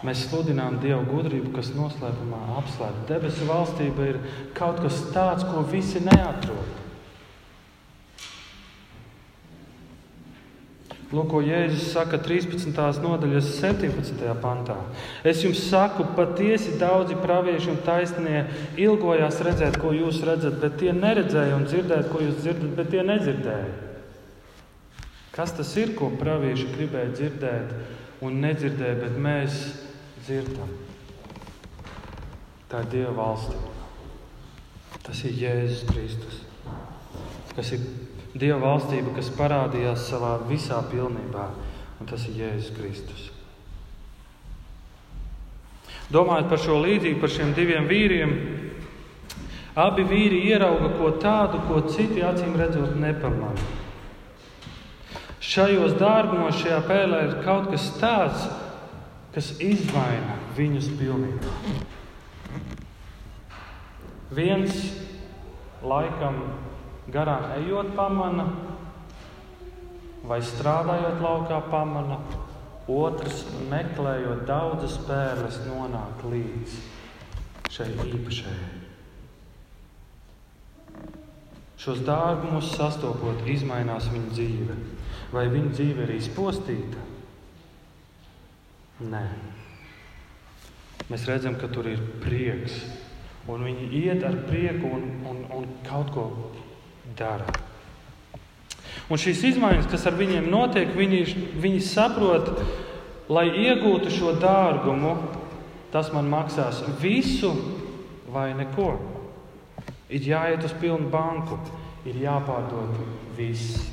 Mēs 0.06 0.28
sludinām 0.28 0.78
Dieva 0.84 1.02
gudrību, 1.08 1.54
kas 1.56 1.72
noslēpumā 1.74 2.42
apslēpta. 2.60 3.06
Debesu 3.10 3.48
valstība 3.50 4.10
ir 4.12 4.20
kaut 4.58 4.82
kas 4.84 5.00
tāds, 5.16 5.46
ko 5.50 5.64
visi 5.72 6.02
neatrod. 6.06 6.85
Lūk, 11.16 11.30
ko 11.32 11.40
Jēzus 11.40 11.94
saka 11.94 12.18
13. 12.20 12.76
nodaļas 13.00 13.48
17. 13.62 14.26
pantā. 14.44 14.76
Es 15.24 15.44
jums 15.46 15.62
saku, 15.70 16.04
patiesi 16.18 16.74
daudzi 16.82 17.16
pravieši 17.22 17.72
un 17.72 17.78
taisnie 17.86 18.42
ilgojās 18.82 19.40
redzēt, 19.46 19.78
ko 19.80 19.94
jūs 19.96 20.20
redzat, 20.28 20.58
bet 20.60 20.76
tie 20.82 20.92
neredzēja, 20.96 21.56
un 21.56 21.68
dzirdēt, 21.70 22.10
ko 22.12 22.20
jūs 22.26 22.42
dzirdat, 22.42 22.74
bet 22.76 22.92
tie 22.92 23.06
nedzirdēja. 23.08 23.70
Kas 25.36 25.56
tas 25.56 25.72
ir, 25.80 25.94
ko 25.96 26.10
pravieši 26.20 26.68
gribēja 26.74 27.14
dzirdēt 27.14 27.72
un 28.26 28.42
nedzirdēja, 28.44 28.98
bet 29.06 29.16
mēs 29.20 29.62
dzirdam? 30.26 30.74
Tā 32.72 32.84
ir 32.84 32.92
Dieva 32.92 33.14
valsts. 33.22 33.72
Tas 35.06 35.22
ir 35.28 35.36
Jēzus 35.38 35.86
Kristus, 35.92 36.42
kas 37.56 37.72
ir 37.76 37.84
Dieva 38.36 38.60
valstība, 38.60 39.14
kas 39.16 39.32
parādījās 39.38 40.10
savā 40.10 40.34
visā 40.50 40.82
pilnībā, 40.92 41.46
un 42.02 42.10
tas 42.10 42.26
ir 42.28 42.42
Jēzus 42.42 42.74
Kristus. 42.76 43.30
Domājot 46.12 46.52
par 46.52 46.60
šo 46.62 46.82
līdzību, 46.84 47.22
par 47.22 47.32
šiem 47.32 47.54
diviem 47.56 47.88
vīriem, 47.90 48.36
abi 49.80 50.04
vīri 50.08 50.44
ierauga 50.52 50.92
ko 51.00 51.14
tādu, 51.24 51.64
ko 51.70 51.80
citi 51.88 52.22
acīm 52.28 52.54
redzot 52.60 52.94
nepamanā. 53.00 53.72
Šajos 55.46 55.96
dārgumos, 56.00 56.60
šajā 56.60 56.78
pēlē 56.90 57.24
ir 57.26 57.34
kaut 57.46 57.72
kas 57.72 57.88
tāds, 58.02 58.46
kas 59.36 59.52
izmaina 59.64 60.38
viņus 60.58 60.88
pilnībā. 61.00 61.52
Viens 64.36 64.80
laikam 65.86 66.40
garām 67.14 67.52
ejot, 67.60 67.94
pamana, 67.98 68.48
vai 70.26 70.40
strādājot 70.42 71.22
laukā, 71.22 71.60
pamana, 71.70 72.20
otrs 72.90 73.46
meklējot 73.70 74.46
daudzas 74.50 74.98
pērles, 75.06 75.62
nonāk 75.70 76.26
līdz 76.32 76.80
šai 77.76 77.92
īpašajai. 78.10 78.74
Šos 81.86 82.02
dārgumus 82.08 82.72
sastopot, 82.74 83.44
izmainās 83.52 84.08
viņa 84.10 84.32
dzīve. 84.34 84.78
Vai 85.36 85.44
viņa 85.52 85.74
dzīve 85.76 86.06
ir 86.06 86.14
izpostīta? 86.16 87.02
Nē. 89.06 89.26
Mēs 91.12 91.26
redzam, 91.30 91.58
ka 91.60 91.68
tur 91.70 91.90
ir 91.92 92.02
prieks. 92.24 92.80
Un 93.52 93.68
viņi 93.68 93.90
iet 94.00 94.24
ar 94.26 94.40
prieku 94.48 94.90
un, 94.98 95.04
un, 95.30 95.44
un 95.54 95.68
kaut 95.86 96.10
ko 96.16 96.24
dara. 97.18 97.48
Un 99.10 99.22
šīs 99.22 99.44
izmaiņas, 99.52 99.90
kas 99.92 100.06
ar 100.10 100.18
viņiem 100.18 100.48
notiek, 100.50 100.94
viņi, 100.98 101.22
viņi 101.62 101.82
saprot, 101.86 102.50
lai 103.30 103.46
iegūtu 103.66 104.14
šo 104.14 104.34
dārgumu, 104.42 105.14
tas 105.94 106.10
man 106.14 106.30
maksās 106.32 106.82
visu 107.02 107.54
vai 108.34 108.50
neko. 108.58 108.96
Ir 110.10 110.26
jāiet 110.26 110.66
uz 110.66 110.74
pilnu 110.82 111.10
banku, 111.14 111.60
ir 112.06 112.18
jāpārdod 112.26 112.98
viss. 113.38 113.92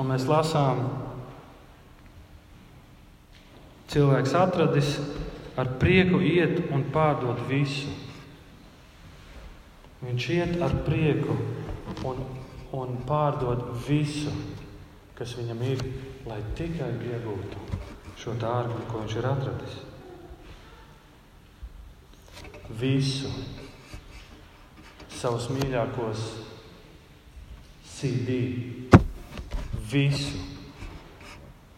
Un 0.00 0.08
mēs 0.08 0.24
lasām, 0.28 0.86
cilvēks 3.92 4.36
atradis 4.38 4.94
ar 5.60 5.74
prieku 5.80 6.22
iet 6.24 6.62
un 6.72 6.86
pārdot 6.94 7.42
visu. 7.50 7.90
Viņš 10.00 10.26
iet 10.32 10.54
ar 10.64 10.74
prieku 10.86 11.34
un, 12.08 12.22
un 12.72 12.94
pārdod 13.08 13.66
visu, 13.84 14.32
kas 15.18 15.34
viņam 15.36 15.60
ir, 15.68 15.82
lai 16.28 16.40
tikai 16.56 16.88
iegūtu 17.10 17.64
šo 18.20 18.32
dārgu, 18.40 18.78
ko 18.88 19.02
viņš 19.02 19.16
ir 19.20 19.28
atradis. 19.28 19.78
Visu 22.80 23.28
savus 25.20 25.50
mīļākos 25.52 26.24
CD, 27.90 28.38
visu, 29.90 30.38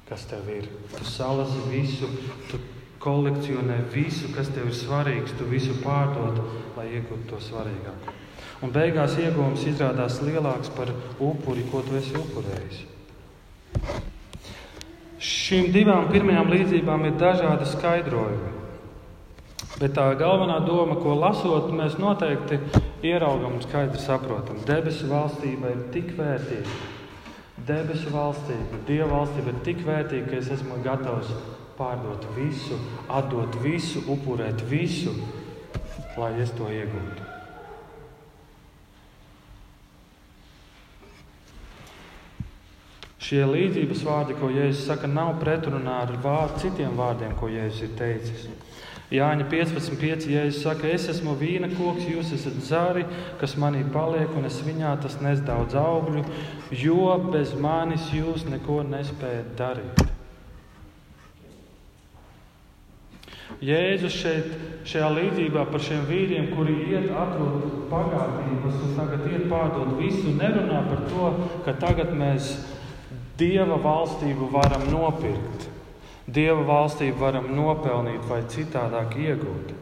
kas 0.07 0.29
tev 0.31 0.47
ir. 0.53 0.69
Tu 0.93 1.09
salasi 1.11 1.65
visu, 1.73 2.11
tu 2.51 2.61
kolekcionē 3.03 3.81
visu, 3.93 4.31
kas 4.37 4.51
tev 4.55 4.71
ir 4.71 4.77
svarīgs, 4.79 5.35
tu 5.39 5.47
visu 5.51 5.75
pārdod, 5.83 6.39
lai 6.77 6.87
iegūtu 6.99 7.29
to 7.33 7.41
svarīgāko. 7.43 8.15
Un 8.63 8.71
beigās 8.75 9.17
iegūms 9.19 9.67
izrādās 9.67 10.21
lielāks 10.23 10.71
par 10.77 10.93
upuri, 11.19 11.67
ko 11.71 11.83
tu 11.83 11.99
esi 11.99 12.15
upurējis. 12.19 12.85
Šīm 15.23 15.71
divām 15.75 16.09
pirmajām 16.11 16.51
līdzībām 16.51 17.07
ir 17.09 17.19
dažādi 17.19 17.67
skaidrojumi. 17.73 18.53
Bet 19.81 19.97
tā 19.97 20.05
galvenā 20.19 20.61
doma, 20.63 20.95
ko 21.03 21.15
lasot, 21.19 21.71
mēs 21.75 21.97
noteikti 21.99 22.61
ieraugam 23.07 23.57
un 23.57 23.65
skaidri 23.65 23.99
saprotam. 24.03 24.61
Debesu 24.67 25.09
valstība 25.11 25.73
ir 25.75 25.81
tik 25.95 26.13
vērtīga. 26.19 26.77
Debesu 27.67 28.11
valstība, 28.15 28.79
Dieva 28.87 29.09
valstība 29.11 29.55
ir 29.55 29.59
tik 29.67 29.83
vērtīga, 29.87 30.29
ka 30.31 30.39
es 30.39 30.51
esmu 30.55 30.79
gatavs 30.87 31.31
pārdot 31.79 32.27
visu, 32.37 32.79
atdot 33.09 33.59
visu, 33.65 34.05
upurēt 34.13 34.65
visu, 34.71 35.15
lai 36.19 36.35
es 36.43 36.53
to 36.57 36.71
iegūtu. 36.73 37.29
Šie 43.23 43.45
līdzības 43.47 44.03
vārdi, 44.05 44.35
ko 44.37 44.51
Jēzus 44.51 44.83
saka, 44.91 45.09
nav 45.09 45.37
pretrunā 45.41 46.03
ar 46.05 46.11
vārdu, 46.25 46.65
citiem 46.67 46.99
vārdiem, 46.99 47.37
ko 47.39 47.49
Jēzus 47.49 47.87
ir 47.87 47.93
teicis. 47.97 48.49
Jāņa 49.13 49.47
15.5. 49.53 50.27
Jēzus 50.33 50.63
saka, 50.65 50.89
es 50.89 51.07
esmu 51.13 51.37
vīna 51.41 51.69
koks, 51.75 52.07
jūs 52.09 52.33
esat 52.37 52.57
zari, 52.67 53.05
kas 53.41 53.55
manī 53.61 53.85
paliek, 53.95 54.33
un 54.37 54.49
es 54.49 54.57
viņā 54.65 54.95
tas 55.05 55.19
nes 55.25 55.41
daudz 55.45 55.77
augļu, 55.77 56.25
jo 56.83 57.13
bez 57.29 57.53
manis 57.61 58.09
jūs 58.17 58.49
neko 58.49 58.81
nespējat 58.89 59.55
darīt. 59.61 60.03
Jēzus 63.63 64.15
šeit, 64.17 64.55
šajā 64.89 65.09
līdzībā 65.17 65.67
par 65.71 65.83
šiem 65.85 66.07
vīriem, 66.09 66.49
kuri 66.57 66.75
iet 66.91 67.11
atrod 67.15 67.67
bagātības 67.91 68.81
un 68.87 68.95
tagad 68.99 69.29
iet 69.31 69.45
pārdot 69.51 69.93
visu, 70.01 70.33
nerunā 70.39 70.81
par 70.89 71.05
to, 71.11 71.29
ka 71.67 71.77
tagad 71.87 72.15
mēs 72.17 72.55
Dieva 73.39 73.79
valstību 73.81 74.51
varam 74.53 74.85
nopirkt, 74.93 75.69
Dieva 76.27 76.63
valstību 76.69 77.19
varam 77.19 77.49
nopelnīt 77.57 78.27
vai 78.29 78.43
citādāk 78.51 79.17
iegūt. 79.19 79.73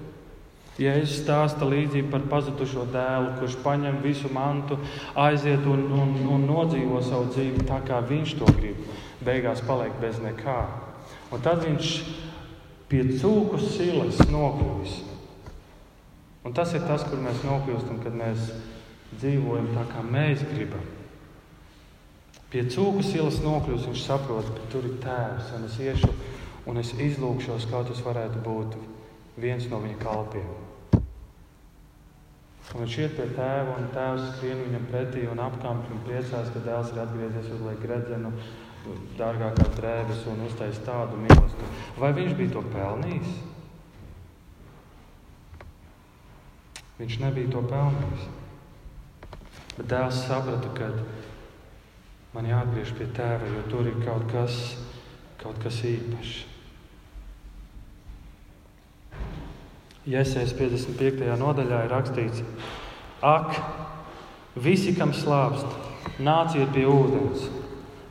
Jēzus 0.80 1.18
stāsta 1.20 1.66
līdzību 1.68 2.08
par 2.12 2.22
pazudušo 2.30 2.86
dēlu, 2.94 3.34
kurš 3.40 3.58
paņem 3.64 3.98
visu 4.04 4.30
mantu, 4.32 4.78
aiziet 5.18 5.66
un, 5.68 5.82
un, 5.92 6.14
un 6.36 6.46
nodzīvo 6.48 7.02
savu 7.04 7.28
dzīvi 7.34 7.66
tā, 7.68 7.82
kā 7.84 8.00
viņš 8.08 8.36
to 8.40 8.48
grib. 8.56 8.80
Beigās 9.20 9.60
paliek 9.66 9.92
bez 10.00 10.22
nekā. 10.24 10.60
Un 11.34 11.42
tad 11.44 11.66
viņš 11.66 11.90
pie 12.90 13.04
cūku 13.20 13.60
silas 13.62 14.18
nokļūst. 14.30 15.06
Un 16.44 16.56
tas 16.56 16.72
ir 16.74 16.82
tas, 16.88 17.04
kur 17.06 17.20
mēs 17.22 17.44
nokļūstam, 17.46 18.00
kad 18.02 18.16
mēs 18.16 18.48
dzīvojam 19.20 19.70
tā, 19.76 19.84
kā 19.92 20.02
mēs 20.06 20.42
gribam. 20.50 20.86
Pie 22.50 22.64
cūku 22.66 23.04
silas 23.06 23.38
nokļūst, 23.44 23.86
viņš 23.90 24.02
saprot, 24.02 24.48
ka 24.56 24.70
tur 24.72 24.88
ir 24.88 24.96
tēvs, 25.04 25.52
un 25.58 25.68
es 25.68 25.76
iešu 25.84 26.10
un 26.68 26.80
es 26.80 26.90
izlūkšos, 26.98 27.68
kā 27.70 27.84
tas 27.86 28.02
varētu 28.04 28.42
būt 28.44 28.74
viens 29.40 29.68
no 29.70 29.78
viņa 29.82 30.00
kalpiem. 30.02 30.50
Un 32.70 32.84
viņš 32.84 32.96
iet 33.02 33.14
pie 33.18 33.26
tēva, 33.34 33.76
un 33.78 33.88
tēvs 33.94 34.26
skrien 34.34 34.60
viņam 34.66 34.90
pretī 34.90 35.24
un 35.30 35.40
apkamp 35.42 35.88
un 35.90 36.02
priecās, 36.06 36.50
ka 36.54 36.62
dēls 36.66 36.92
ir 36.92 37.00
atgriezies 37.02 37.48
uz 37.56 37.64
laiku 37.66 37.90
redzenu, 37.90 38.30
dārgākās 39.18 39.72
drēbes 39.76 40.26
un 40.30 40.44
uztais 40.46 40.80
tādu 40.86 41.18
mīlestību. 41.20 41.70
Vai 42.00 42.12
viņš 42.16 42.36
bija 42.38 42.54
to 42.54 42.62
pelnījis? 42.72 43.32
Viņš 47.00 47.18
nebija 47.22 47.52
to 47.52 47.64
pelnījis. 47.68 48.28
Bet 49.76 49.88
dēls 49.92 50.22
saprata, 50.26 50.72
ka 50.76 50.90
man 52.34 52.48
jāatgriež 52.48 52.94
pie 52.98 53.08
tēva, 53.16 53.48
jo 53.48 53.66
tur 53.72 53.88
ir 53.88 54.00
kaut 54.04 54.26
kas, 54.32 54.56
kaut 55.40 55.60
kas 55.62 55.80
īpašs. 55.88 56.38
Iesēs 60.10 60.52
55. 60.56 61.28
nodaļā 61.38 61.84
ir 61.84 61.92
rakstīts, 61.92 62.42
ak, 63.24 63.52
visi, 64.56 64.94
kam 64.96 65.12
slāpst, 65.14 65.68
nāciet 66.24 66.72
pie 66.74 66.86
ūdens. 66.88 67.59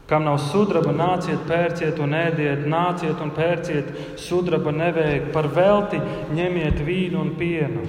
Kam 0.10 0.26
nav 0.26 0.40
sudraba, 0.42 0.90
nāciet, 0.90 1.44
pērciet 1.46 2.00
un 2.02 2.18
ēdiet, 2.18 2.66
nāciet 2.66 3.22
un 3.22 3.30
pērciet 3.36 4.18
sudraba 4.18 4.74
nevajag, 4.74 5.30
par 5.36 5.52
velti 5.54 6.02
ņemiet 6.34 6.82
vīnu 6.88 7.22
un 7.22 7.36
pienu 7.38 7.86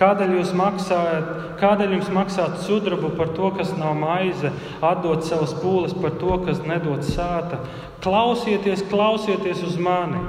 Kādēļ 0.00 0.30
jūs 0.38 0.54
maksājat, 0.56 1.26
kādēļ 1.60 1.90
jums 1.98 2.06
maksāt 2.16 2.54
sudrabu 2.64 3.10
par 3.18 3.34
to, 3.36 3.50
kas 3.52 3.74
nav 3.76 3.98
maize, 4.00 4.48
atdot 4.80 5.26
savas 5.28 5.52
pūles 5.60 5.92
par 5.92 6.14
to, 6.22 6.38
kas 6.46 6.62
nedod 6.64 7.04
sāta? 7.04 7.58
Klausieties, 8.00 8.80
klausieties 8.88 9.60
uz 9.68 9.76
mani! 9.76 10.22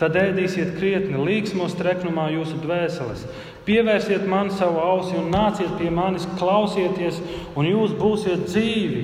Tad 0.00 0.16
ēdīsiet 0.16 0.76
krietni, 0.78 1.20
līksmos 1.20 1.76
treknumā 1.76 2.30
jūsu 2.32 2.56
dvēseles. 2.62 3.26
Pievērsiet 3.66 4.24
man 4.30 4.48
savu 4.54 4.80
ausi 4.80 5.18
un 5.20 5.28
nāciet 5.34 5.74
pie 5.76 5.90
manis, 5.92 6.24
klausieties, 6.40 7.18
un 7.58 7.68
jūs 7.68 7.92
būsiet 7.98 8.46
dzīvi. 8.48 9.02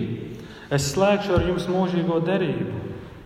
Es 0.74 0.90
slēgšu 0.94 1.36
ar 1.36 1.46
jums 1.46 1.68
mūžīgo 1.70 2.18
derību. 2.24 2.80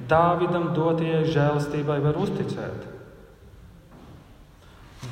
Dāvidam 0.09 0.71
dotajai 0.77 1.25
žēlastībai 1.29 1.99
var 2.05 2.19
uzticēt. 2.21 2.87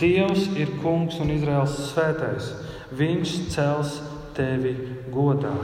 Dievs 0.00 0.50
ir 0.58 0.74
kungs 0.82 1.16
un 1.22 1.30
Izraels 1.32 1.76
svētais. 1.92 2.50
Viņš 2.96 3.34
cels 3.54 3.94
tevi 4.36 4.74
godā. 5.12 5.54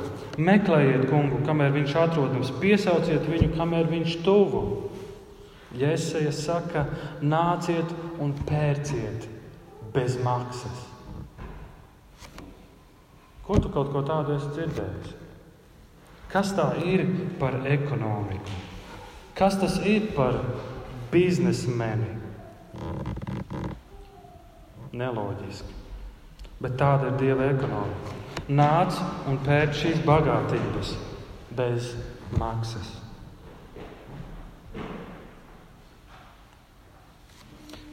Meklējiet 0.41 1.09
kungu, 1.11 1.43
kamēr 1.47 1.75
viņš 1.75 1.97
atrodas, 2.07 2.53
piesauciet 2.63 3.27
viņu, 3.29 3.51
kamēr 3.59 3.91
viņš 3.91 4.17
tuvu. 4.25 4.63
Jēzus 5.77 6.43
saka, 6.45 6.87
nāciet 7.25 7.93
un 8.21 8.35
pērciet 8.49 9.29
bez 9.93 10.19
maksas. 10.21 10.87
Ko 13.47 13.59
tu 13.61 13.73
kaut 13.73 13.93
ko 13.93 14.05
tādu 14.07 14.37
esi 14.37 14.53
dzirdējis? 14.57 15.22
Kas 16.33 16.55
tā 16.57 16.71
ir 16.81 17.05
par 17.41 17.59
ekonomiku? 17.69 18.55
Kas 19.37 19.59
tas 19.61 19.77
ir 19.85 20.07
par 20.17 20.39
biznesmeni? 21.13 22.09
Neloģiski. 24.97 25.77
Bet 26.63 26.79
tāda 26.81 27.11
ir 27.11 27.19
Dieva 27.21 27.51
ekonomika. 27.53 28.17
Nāc 28.49 28.97
un 29.29 29.37
pēc 29.45 29.77
šīs 29.83 30.01
bagātības 30.07 30.95
bez 31.57 31.93
maksas. 32.41 32.95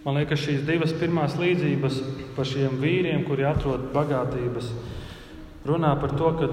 Man 0.06 0.16
liekas, 0.16 0.40
šīs 0.46 0.64
divas 0.68 0.96
pirmās 0.96 1.36
līdzības 1.38 2.00
par 2.38 2.48
šiem 2.48 2.80
vīriem, 2.80 3.26
kuri 3.28 3.44
atrod 3.46 3.90
bagātības, 3.94 4.72
runā 5.68 5.92
par 6.00 6.16
to, 6.16 6.32
ka 6.40 6.48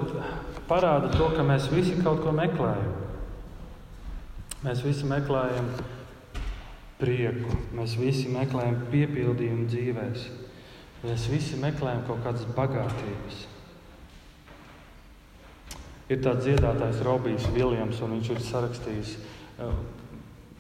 parāda 0.68 1.11
to, 1.14 1.29
ka 1.35 1.44
mēs 1.46 1.68
visi 1.72 1.96
kaut 2.02 2.22
ko 2.24 2.35
meklējam. 2.37 2.94
Mēs 4.66 4.83
visi 4.83 5.07
meklējam 5.07 5.68
prieku. 7.00 7.59
Mēs 7.76 7.96
visi 8.00 8.31
meklējam 8.33 8.81
piepildījumu 8.92 9.68
dzīvēm. 9.70 10.16
Mēs 11.07 11.26
visi 11.31 11.61
meklējam 11.62 12.07
kaut 12.09 12.24
kādas 12.24 12.46
bagātības. 12.57 13.44
Ir 16.07 16.22
tāds 16.22 16.46
dziedātājs 16.46 17.02
Robijs 17.02 17.48
Viljams, 17.55 18.00
un 18.02 18.14
viņš 18.14 18.31
ir 18.31 18.42
sarakstījis, 18.46 19.16
eh, 19.59 19.79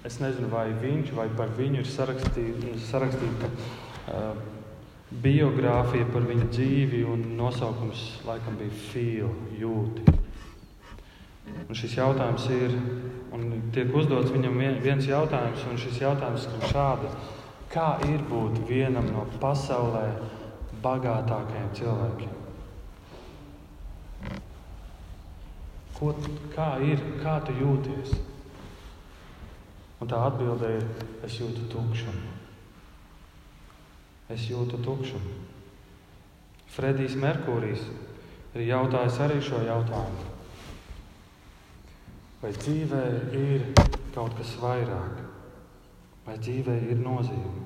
es 0.06 0.18
nezinu, 0.22 0.50
vai 0.50 0.68
viņš 0.74 1.12
vai 1.14 1.28
par 1.38 1.54
viņu 1.54 1.82
ir 1.82 1.86
sarakstīta 1.86 3.50
uh, 3.50 4.55
biogrāfija 5.22 6.06
par 6.12 6.26
viņa 6.28 6.50
dzīvi, 6.52 7.02
un 7.08 7.24
nosaukums 7.38 8.06
laikam 8.26 8.58
bija 8.60 8.80
Feel, 8.90 9.32
jūti. 9.60 10.04
Un 11.66 11.78
šis 11.78 11.96
jautājums 11.98 12.48
ir, 12.52 12.74
Un 13.36 13.50
tiek 13.74 13.90
uzdots 13.92 14.30
viņam 14.32 14.54
viens 14.84 15.06
jautājums, 15.08 15.64
un 15.68 15.76
šis 15.80 15.98
jautājums 16.00 16.46
skan 16.46 16.62
šādi: 16.70 17.10
Kā 17.72 17.88
ir 18.06 18.22
būt 18.30 18.62
vienam 18.68 19.08
no 19.12 19.26
pasaulē 19.42 20.06
bagātākajiem 20.84 21.68
cilvēkiem? 21.76 22.32
Ko, 25.96 26.14
kā 26.54 26.70
ir, 26.84 27.02
kā 27.20 27.36
tu 27.44 27.56
jūties? 27.60 28.16
Un 30.00 30.12
tā 30.12 30.22
atbilde 30.30 30.72
ir: 30.78 30.88
Es 31.26 31.40
jūtu 31.42 31.68
tukšumu. 31.72 32.35
Es 34.32 34.48
jūtu 34.50 34.80
tukšumu. 34.82 35.34
Fredijs 36.76 37.14
Merkūrijs 37.16 37.84
ir 38.56 38.64
jautājis 38.66 39.20
arī 39.22 39.38
šo 39.44 39.60
jautājumu. 39.64 40.32
Vai 42.42 42.50
dzīvē 42.56 43.04
ir 43.38 43.70
kaut 44.14 44.34
kas 44.36 44.52
vairāk, 44.60 45.22
vai 46.26 46.36
dzīvē 46.42 46.76
ir 46.90 47.00
nozīme? 47.00 47.64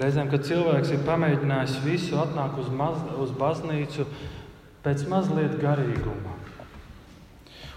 Reizēm, 0.00 0.30
kad 0.32 0.46
cilvēks 0.46 0.94
ir 0.94 1.02
pamēģinājis 1.04 1.80
visu, 1.84 2.14
atnāk 2.22 2.60
uz, 2.62 2.70
maz, 2.72 3.00
uz 3.20 3.32
baznīcu 3.36 4.06
pēc 4.84 5.02
mazliet 5.10 5.58
garīguma. 5.60 6.39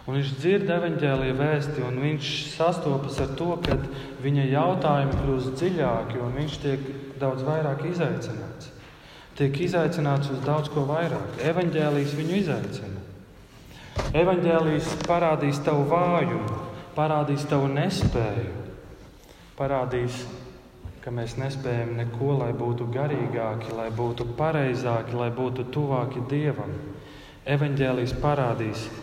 Un 0.04 0.18
viņš 0.18 0.32
dzird 0.36 0.68
evaņģēlīja 0.68 1.36
vēsti, 1.40 1.84
un 1.88 2.02
viņš 2.04 2.32
sastopas 2.58 3.22
ar 3.24 3.30
to, 3.40 3.54
ka 3.64 3.78
viņa 4.24 4.50
jautājumi 4.52 5.20
kļūst 5.22 5.54
dziļāki, 5.62 6.20
un 6.20 6.34
viņš 6.42 6.58
tiek 6.66 6.90
daudz 7.22 7.46
vairāk 7.48 7.86
izaicināts. 7.88 8.74
Tiek 9.40 9.56
izaicināts 9.64 10.28
uz 10.34 10.42
daudz 10.44 10.68
ko 10.74 10.84
vairāk. 10.90 11.40
Evaņģēlījis 11.48 12.18
viņu 12.20 12.36
izaicina. 12.42 13.00
Evaņģēlījis 14.20 14.92
parādīs 15.08 15.62
tavu 15.64 15.88
vājumu, 15.90 16.60
parādīs 16.98 17.48
tavu 17.50 17.72
nespēju, 17.72 18.52
parādīs, 19.58 20.20
ka 21.04 21.12
mēs 21.16 21.38
nespējam 21.40 21.96
neko, 22.02 22.36
lai 22.42 22.52
būtu 22.58 22.90
garīgāki, 22.92 23.72
lai 23.78 23.88
būtu 23.96 24.28
pareizāki, 24.38 25.16
lai 25.16 25.32
būtu 25.32 25.66
tuvāki 25.74 26.28
Dievam. 26.30 26.76
Evaņģēlījis 27.56 28.14
parādīs, 28.24 28.86
ka 28.92 29.03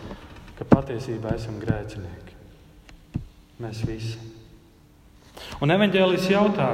patiesībā 0.69 1.35
esam 1.37 1.59
grēcinieki. 1.61 2.37
Mēs 3.61 3.81
visi. 3.85 4.19
Un 5.61 5.73
evanģēlis 5.73 6.27
jautā, 6.31 6.67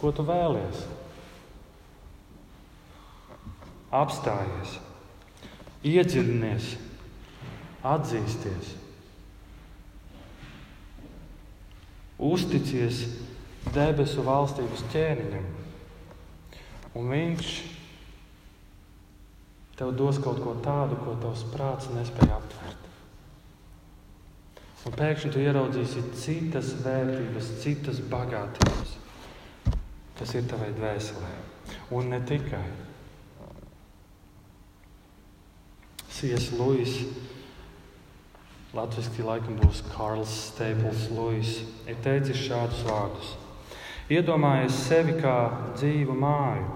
ko 0.00 0.12
tu 0.14 0.24
vēlies? 0.26 0.82
Apstājies, 3.96 4.74
iedziļinies, 5.86 6.72
atzīsties, 7.86 8.72
uzticies 12.18 13.04
debesu 13.72 14.24
valstības 14.26 14.84
ķēniņam, 14.92 15.46
un 16.96 17.12
viņš 17.12 17.52
tev 19.78 19.94
dos 19.96 20.18
kaut 20.24 20.42
ko 20.42 20.56
tādu, 20.64 20.98
ko 21.04 21.16
tavs 21.22 21.46
prāts 21.52 21.88
nespēja 21.94 22.40
aptvert. 22.40 22.85
Un 24.86 24.94
pēkšņi 24.94 25.32
tu 25.34 25.40
ieraudzīsi 25.42 26.02
citas 26.14 26.68
vērtības, 26.84 27.48
citas 27.58 27.98
bagātības, 28.06 28.92
kas 30.18 30.34
ir 30.38 30.46
tavai 30.46 30.68
dvēselē. 30.76 31.32
Un 31.96 32.12
ne 32.14 32.20
tikai. 32.28 32.62
C.S. 36.16 36.52
Lewis, 36.54 37.00
Latvijas 38.76 39.10
laikam 39.26 39.58
būs 39.58 39.82
Karls 39.90 40.32
Staples 40.52 41.10
Lewis, 41.10 41.58
ir 41.90 41.98
teicis 42.04 42.46
šādus 42.46 42.86
vārdus: 42.86 43.34
Iedomājies 44.12 44.78
sevi 44.86 45.18
kā 45.18 45.36
dzīvu 45.74 46.14
māju. 46.14 46.66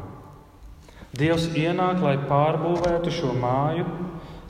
Dievs 1.14 1.46
ienāk, 1.54 2.02
lai 2.02 2.16
pārbūvētu 2.26 3.12
šo 3.14 3.32
māju, 3.38 3.86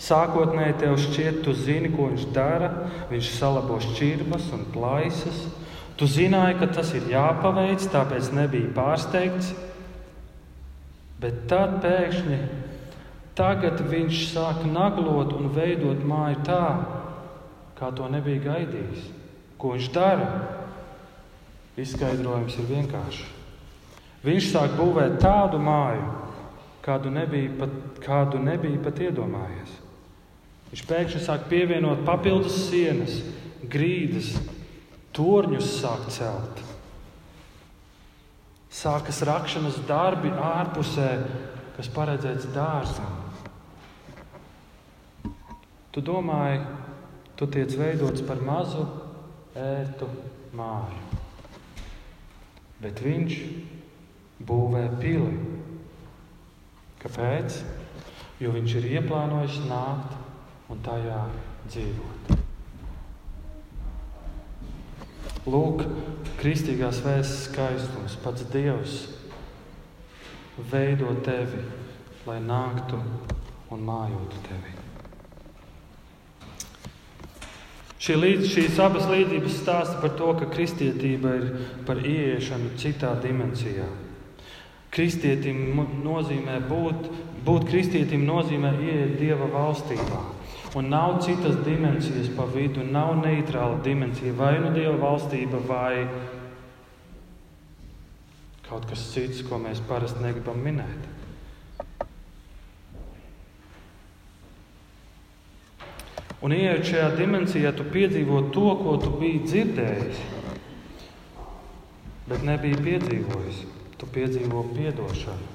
Sākotnēji 0.01 0.79
tev 0.81 0.95
šķiet, 1.01 1.43
tu 1.45 1.53
zini, 1.53 1.91
ko 1.93 2.09
viņš 2.09 2.29
dara. 2.33 2.71
Viņš 3.11 3.33
salabo 3.37 3.77
šķirbas 3.85 4.47
un 4.57 4.65
plaisas. 4.73 5.43
Tu 6.01 6.09
zināji, 6.09 6.57
ka 6.63 6.71
tas 6.79 6.95
ir 6.97 7.11
jāpaveic, 7.13 7.85
tāpēc 7.93 8.31
nebija 8.33 8.71
pārsteigts. 8.77 9.51
Bet 11.21 11.45
tad 11.51 11.83
pēkšņi 11.85 12.39
tagad 13.37 13.83
viņš 13.89 14.23
sāk 14.33 14.65
naglot 14.69 15.35
un 15.37 15.51
veidot 15.53 16.01
māju 16.05 16.41
tā, 16.49 16.65
kā 17.77 17.91
to 17.97 18.09
nebija 18.13 18.45
gaidījis. 18.47 19.05
Ko 19.61 19.75
viņš 19.77 19.91
dara? 19.93 20.31
Izskaidrojums 21.81 22.57
ir 22.61 22.69
vienkāršs. 22.69 23.21
Viņš 24.25 24.49
sāk 24.53 24.75
būvēt 24.77 25.21
tādu 25.21 25.61
māju, 25.65 26.09
kādu 26.85 27.13
nebija 27.13 27.53
pat, 27.61 27.77
kādu 28.05 28.41
nebija 28.43 28.81
pat 28.85 29.01
iedomājies. 29.01 29.80
Viņš 30.71 30.83
pēkšņi 30.87 31.21
sāk 31.25 31.49
pievienot 31.51 32.05
papildus 32.07 32.55
sienas, 32.69 33.17
grīdas, 33.67 34.37
torņus 35.17 35.71
sāk 35.81 36.05
celt. 36.15 36.61
Sākas 38.71 39.19
rakšanas 39.27 39.81
darbi 39.89 40.31
ārpusē, 40.31 41.09
kas 41.75 41.91
paredzēts 41.91 42.47
dārzam. 42.55 43.19
Tu 45.91 46.05
domāji, 46.07 46.63
tu 47.35 47.51
tiec 47.51 47.75
veidots 47.75 48.23
par 48.23 48.39
mazu, 48.47 48.87
ērtu 49.59 50.07
māju. 50.55 51.19
Bet 52.81 53.03
viņš 53.03 53.41
būvē 54.47 54.87
pili. 55.03 55.35
Kāpēc? 57.03 57.59
Jo 58.41 58.55
viņš 58.55 58.79
ir 58.79 58.91
ieplānojis 58.95 59.59
nākt 59.67 60.20
un 60.71 60.81
tajā 60.87 61.21
dzīvot. 61.67 62.37
Lūk, 65.51 65.87
kristīgās 66.41 67.01
vēstures 67.05 67.47
skaistums, 67.49 68.19
pats 68.23 68.45
Dievs 68.53 69.01
veido 70.71 71.15
tevi, 71.25 71.65
lai 72.27 72.39
nāktu 72.45 73.01
un 73.73 73.83
mājotu 73.87 74.43
tevi. 74.45 74.77
Šī 78.01 78.17
līdz, 78.17 78.47
šīs 78.49 78.79
abas 78.81 79.09
līdzības 79.11 79.57
stāsta 79.61 79.99
par 80.01 80.15
to, 80.17 80.31
ka 80.39 80.49
kristietība 80.53 81.35
ir 81.37 81.49
par 81.89 82.01
ieiešanu 82.01 82.73
citā 82.81 83.11
dimensijā. 83.21 83.89
Kristietim 84.91 85.81
nozīmē 86.05 86.57
būt, 86.69 87.11
būt 87.45 87.69
kristietim 87.69 88.25
nozīmē 88.29 88.73
ieiet 88.81 89.19
Dieva 89.21 89.49
valstībā. 89.53 90.40
Un 90.75 90.89
nav 90.89 91.23
citas 91.23 91.57
dimensijas 91.65 92.29
pa 92.37 92.45
vidu, 92.47 92.85
nav 92.87 93.17
neitrāla 93.19 93.81
dimensija. 93.83 94.35
Vai 94.39 94.53
nu 94.63 94.71
Dieva 94.71 94.95
valstība, 95.03 95.59
vai 95.67 96.05
kaut 98.69 98.87
kas 98.87 99.03
cits, 99.11 99.43
ko 99.49 99.59
mēs 99.59 99.81
parasti 99.89 100.23
negribam 100.23 100.61
minēt. 100.63 101.09
Un, 106.41 106.55
ieejot 106.55 106.87
šajā 106.87 107.09
dimensijā, 107.19 107.75
tu 107.75 107.89
piedzīvo 107.91 108.45
to, 108.55 108.69
ko 108.79 108.95
tu 109.03 109.11
biji 109.19 109.43
dzirdējis, 109.49 110.23
bet 112.31 112.47
nebija 112.47 112.79
piedzīvojis. 112.87 113.67
Tu 114.01 114.07
piedzīvo 114.15 114.63
atdošanu. 114.71 115.51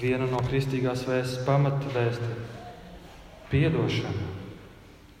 Viena 0.00 0.30
no 0.30 0.38
kristīgās 0.46 1.02
vēstures 1.04 1.44
pamatvēstures 1.44 2.59
Piedošana, 3.50 4.28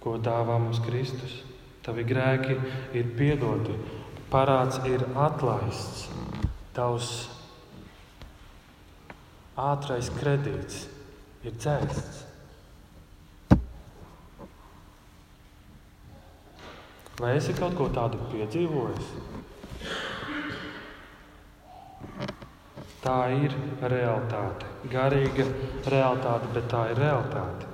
ko 0.02 0.14
dāvā 0.22 0.58
mums 0.62 0.78
Kristus. 0.84 1.40
Tavi 1.82 2.04
grēki 2.06 2.54
ir 2.94 3.08
piedoti, 3.18 3.74
parāds 4.30 4.78
ir 4.86 5.02
atlaists, 5.18 6.06
tavs 6.76 7.08
ātrais 9.58 10.10
kredīts 10.20 10.84
ir 11.42 11.56
dzēsts. 11.56 12.26
Vai 17.20 17.34
esi 17.36 17.52
kaut 17.56 17.74
ko 17.76 17.88
tādu 17.92 18.20
piedzīvojis? 18.30 19.10
Tā 23.00 23.16
ir 23.36 23.56
realitāte. 23.92 24.70
Garīga 24.92 25.48
realitāte, 25.92 26.54
bet 26.54 26.70
tā 26.72 26.86
ir 26.92 27.02
realitāte. 27.02 27.69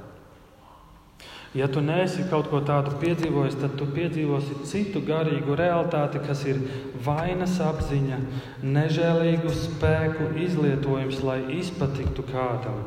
Ja 1.56 1.68
tu 1.72 1.80
neesi 1.80 2.26
kaut 2.28 2.50
ko 2.52 2.58
tādu 2.60 2.92
piedzīvojis, 3.00 3.54
tad 3.62 3.78
tu 3.80 3.86
piedzīvosi 3.88 4.58
citu 4.68 5.00
garīgu 5.06 5.56
realitāti, 5.56 6.20
kas 6.26 6.42
ir 6.44 6.58
vainas 7.06 7.54
apziņa, 7.64 8.18
nežēlīgu 8.76 9.54
spēku 9.56 10.34
izlietojums, 10.44 11.22
lai 11.24 11.38
izpatiktu 11.56 12.26
kādam, 12.28 12.82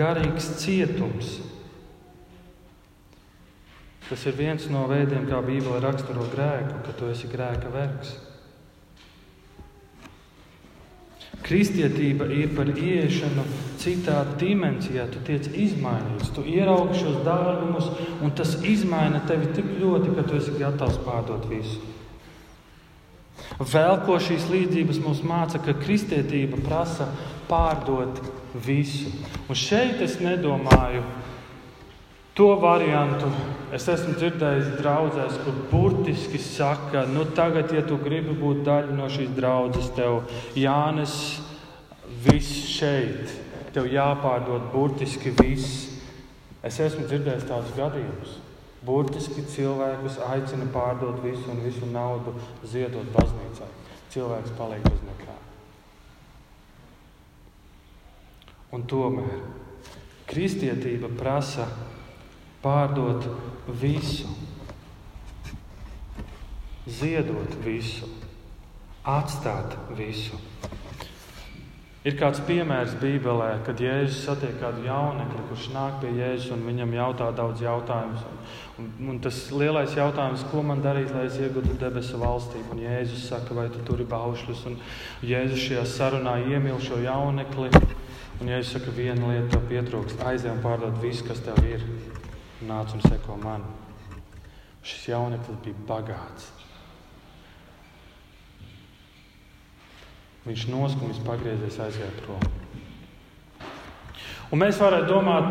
garīgs 0.00 0.50
cietums. 0.64 1.36
Tas 4.08 4.24
ir 4.26 4.34
viens 4.40 4.66
no 4.72 4.86
veidiem, 4.90 5.28
kā 5.28 5.38
Bībele 5.44 5.78
raksturo 5.84 6.26
grēku, 6.32 6.82
ka 6.88 6.96
tu 6.98 7.12
esi 7.12 7.30
grēka 7.30 7.70
vergs. 7.70 8.16
Kristietība 11.46 12.26
ir 12.34 12.50
par 12.56 12.68
ieiešanu 12.72 13.44
citā 13.78 14.22
dimensijā. 14.40 15.06
Tu 15.12 15.22
tiec 15.26 15.46
izmainīts, 15.54 16.32
tu 16.34 16.42
ieraugi 16.42 16.98
šos 16.98 17.20
dārgumus, 17.26 17.92
un 18.24 18.34
tas 18.36 18.56
izmaina 18.66 19.22
tevi 19.28 19.52
tik 19.54 19.70
ļoti, 19.78 20.16
ka 20.16 20.26
tu 20.26 20.36
esi 20.40 20.56
gatavs 20.58 20.98
pārdot 21.06 21.46
visu. 21.50 21.78
Vēl 23.58 24.02
ko 24.06 24.18
šīs 24.22 24.48
līdzības 24.50 24.98
mums 25.02 25.22
māca, 25.26 25.60
ka 25.62 25.76
kristietība 25.78 26.58
prasa 26.66 27.08
pārdot 27.48 28.20
visu. 28.66 29.12
Un 29.48 29.58
šeit 29.58 30.02
es 30.04 30.18
nedomāju 30.22 31.04
to 32.38 32.54
variantu. 32.62 33.26
Es 33.74 33.88
esmu 33.90 34.14
dzirdējis 34.14 34.76
draudzēs, 34.78 35.40
kur 35.42 35.56
burtiski 35.72 36.38
saka, 36.40 37.02
nu 37.10 37.26
tagad, 37.36 37.72
ja 37.74 37.82
tu 37.84 37.98
gribi 38.00 38.36
būt 38.38 38.62
daļa 38.68 38.94
no 38.94 39.08
šīs 39.10 39.32
draudzes, 39.36 39.90
tev 39.96 40.22
jānes 40.56 41.16
viss 42.22 42.62
šeit. 42.70 43.34
Tev 43.74 43.90
jāpārdod 43.90 44.70
burtiski 44.72 45.34
viss. 45.42 45.98
Es 46.64 46.78
esmu 46.82 47.08
dzirdējis 47.10 47.48
tādus 47.50 47.74
gadījumus. 47.76 48.38
Burtiski 48.86 49.42
cilvēkus 49.50 50.20
aicina 50.30 50.70
pārdot 50.72 51.18
visu 51.24 51.50
un 51.50 51.60
visu 51.66 51.90
naudu 51.90 52.32
ziedot 52.62 53.10
baznīcai. 53.18 53.68
Cilvēks 54.14 54.54
paliek 54.56 54.86
bez 54.86 55.02
nekā. 55.10 55.36
Un 58.78 58.86
tomēr 58.88 59.42
kristietība 60.30 61.10
prasa 61.18 61.66
pārdot 62.62 63.28
visu, 63.80 64.28
ziedot 66.88 67.58
visu, 67.64 68.08
atstāt 69.04 69.76
visu. 69.98 70.38
Ir 72.06 72.14
kāds 72.16 72.38
piemērs 72.46 72.94
Bībelē, 73.02 73.58
kad 73.66 73.80
Jēzus 73.82 74.22
satiek 74.24 74.54
kādu 74.60 74.84
jaunekli, 74.86 75.42
kurš 75.50 75.66
nāk 75.74 75.98
pie 76.00 76.12
Jēzus 76.14 76.54
un 76.54 76.62
viņam 76.64 76.94
jautā 76.94 77.26
daudz 77.36 77.60
jautājumus. 77.60 78.22
Un, 78.22 78.38
un, 78.78 79.10
un 79.12 79.18
tas 79.20 79.40
lielais 79.52 79.96
jautājums, 79.98 80.46
ko 80.48 80.62
man 80.64 80.80
darīt, 80.80 81.10
lai 81.12 81.26
es 81.26 81.36
iegūtu 81.42 81.74
debesu 81.82 82.20
valstību? 82.22 82.76
Un 82.76 82.84
Jēzus 82.86 83.26
saka, 83.28 83.52
vai 83.58 83.66
tu 83.74 83.82
turi 83.84 84.06
baušļus? 84.08 84.62
Un 84.70 84.78
Jēzus 85.26 85.66
šajā 85.66 85.84
sarunā 85.90 86.38
iemīl 86.46 86.78
šo 86.80 87.02
jaunekli. 87.02 87.68
Un 88.38 88.54
Jēzus 88.54 88.78
saka, 88.78 88.94
viena 88.94 89.34
lieta 89.34 89.58
tev 89.58 89.66
pietrūkst, 89.68 90.22
aizej 90.30 90.54
un 90.54 90.62
pārdod 90.64 91.02
visu, 91.02 91.26
kas 91.28 91.42
tev 91.44 91.60
ir. 91.66 91.84
Nāc 92.66 92.94
un 92.96 93.04
seko 93.04 93.36
man. 93.38 93.66
Šis 94.82 95.10
jauneklis 95.12 95.60
bija 95.62 95.84
bagāts. 95.86 96.48
Viņš 100.48 100.64
noskumis, 100.72 101.20
pagriezies, 101.26 101.76
aizgāja 101.84 102.14
prom. 102.22 102.40
Un 104.48 104.62
mēs 104.62 104.78
varētu 104.80 105.10
domāt, 105.10 105.50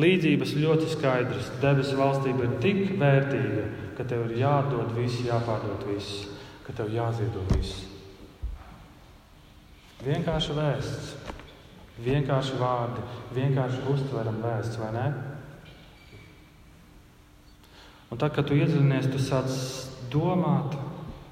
līdzības 0.00 0.52
ļoti 0.62 0.90
skaidras. 0.92 1.50
Debesu 1.62 1.98
valstība 1.98 2.46
ir 2.46 2.58
tik 2.62 2.94
vērtīga, 3.00 3.64
ka 3.98 4.06
tev 4.08 4.28
ir 4.28 4.38
jādod 4.44 4.94
viss, 4.96 5.24
jāpārdod 5.26 5.84
viss, 5.90 6.28
ka 6.66 6.76
tev 6.76 6.92
jāziedo 6.94 7.42
viss. 7.50 7.82
Vienkārši 10.00 10.54
vēsts, 10.56 11.10
vienkārši 12.04 12.60
vārdi, 12.60 13.04
vienkārši 13.36 13.82
uztveram 13.92 14.40
vēsts, 14.44 14.78
vai 14.80 14.92
ne? 14.96 15.08
Un 18.10 18.18
tad, 18.18 18.32
kad 18.34 18.48
tu 18.48 18.56
iedziļinies, 18.58 19.10
tu 19.12 19.20
sāc 19.22 19.50
domāt, 20.10 20.74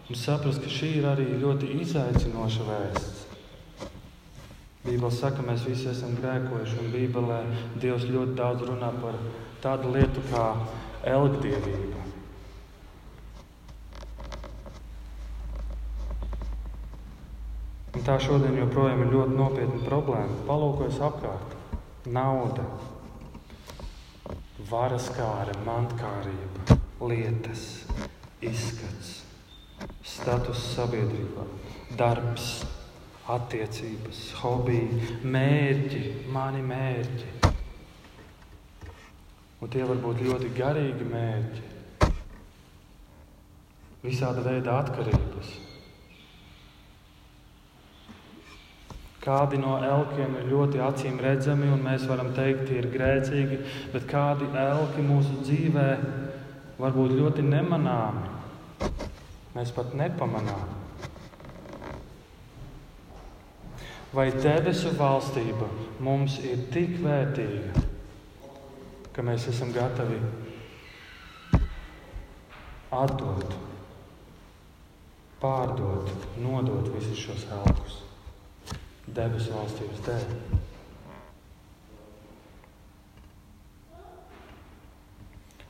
un 0.09 0.19
saprast, 0.19 0.63
ka 0.63 0.71
šī 0.71 0.99
ir 1.01 1.09
arī 1.11 1.27
ļoti 1.43 1.73
izaicinoša 1.83 2.67
vēsts. 2.69 3.25
Bībeli 4.89 5.13
saka, 5.13 5.43
mēs 5.45 5.67
visi 5.69 5.89
esam 5.91 6.15
grēkojuši, 6.17 6.79
un 6.81 6.93
Bībelē 6.95 7.39
Dievs 7.83 8.07
ļoti 8.09 8.37
daudz 8.39 8.63
runā 8.71 8.93
par 9.03 9.19
tādu 9.61 9.91
lietu 9.93 10.23
kā 10.31 10.45
elgdievība. 11.05 12.05
Un 17.98 17.98
tā 18.09 18.17
šodien 18.25 18.57
joprojām 18.57 19.03
ir 19.05 19.11
ļoti 19.13 19.37
nopietna 19.37 19.83
problēma. 19.85 20.41
Palūkojas 20.49 21.01
apkārt. 21.05 21.57
Nauda, 22.09 22.65
varas 24.71 25.11
kāra, 25.13 25.53
mantkārība, 25.67 26.79
lietas, 27.05 27.65
izskats 28.41 29.19
status 30.09 30.63
sabiedrībā, 30.73 31.45
darbs, 32.01 32.49
attiecības, 33.29 34.23
hobiji, 34.41 35.19
mērķi, 35.29 36.03
mani 36.33 36.65
mērķi. 36.65 37.53
Un 39.59 39.73
tie 39.75 39.85
var 39.85 40.01
būt 40.01 40.25
ļoti 40.25 40.51
garīgi 40.57 41.13
mērķi, 41.13 42.11
visāda 44.07 44.49
veida 44.49 44.81
atkarības. 44.81 45.68
Kādi 49.29 49.61
no 49.61 49.75
elkiem 49.85 50.39
ir 50.41 50.49
ļoti 50.49 50.81
acīm 50.81 51.21
redzami, 51.21 51.69
un 51.69 51.85
mēs 51.85 52.09
varam 52.09 52.33
teikt, 52.33 52.65
tie 52.71 52.81
ir 52.81 52.89
grēcīgi, 52.95 53.61
bet 53.93 54.09
kādi 54.09 54.49
elki 54.57 55.05
mūsu 55.05 55.43
dzīvē 55.45 55.89
var 56.81 56.97
būt 56.97 57.13
ļoti 57.19 57.45
nemanāmi 57.45 58.39
mēs 59.59 59.73
pat 59.75 59.95
nepamanām. 59.99 60.77
Vai 64.15 64.31
debesu 64.33 64.95
valstība 64.97 65.69
mums 66.01 66.39
ir 66.47 66.63
tik 66.73 66.97
vērtīga, 67.03 67.85
ka 69.13 69.25
mēs 69.27 69.49
esam 69.51 69.75
gatavi 69.75 70.21
atdot, 72.95 73.57
pārdot, 75.43 76.13
nodot 76.41 76.89
visus 76.95 77.27
šos 77.27 77.49
elkus 77.61 78.08
debesu 79.17 79.55
valstības 79.55 80.03
dēļ? 80.07 80.33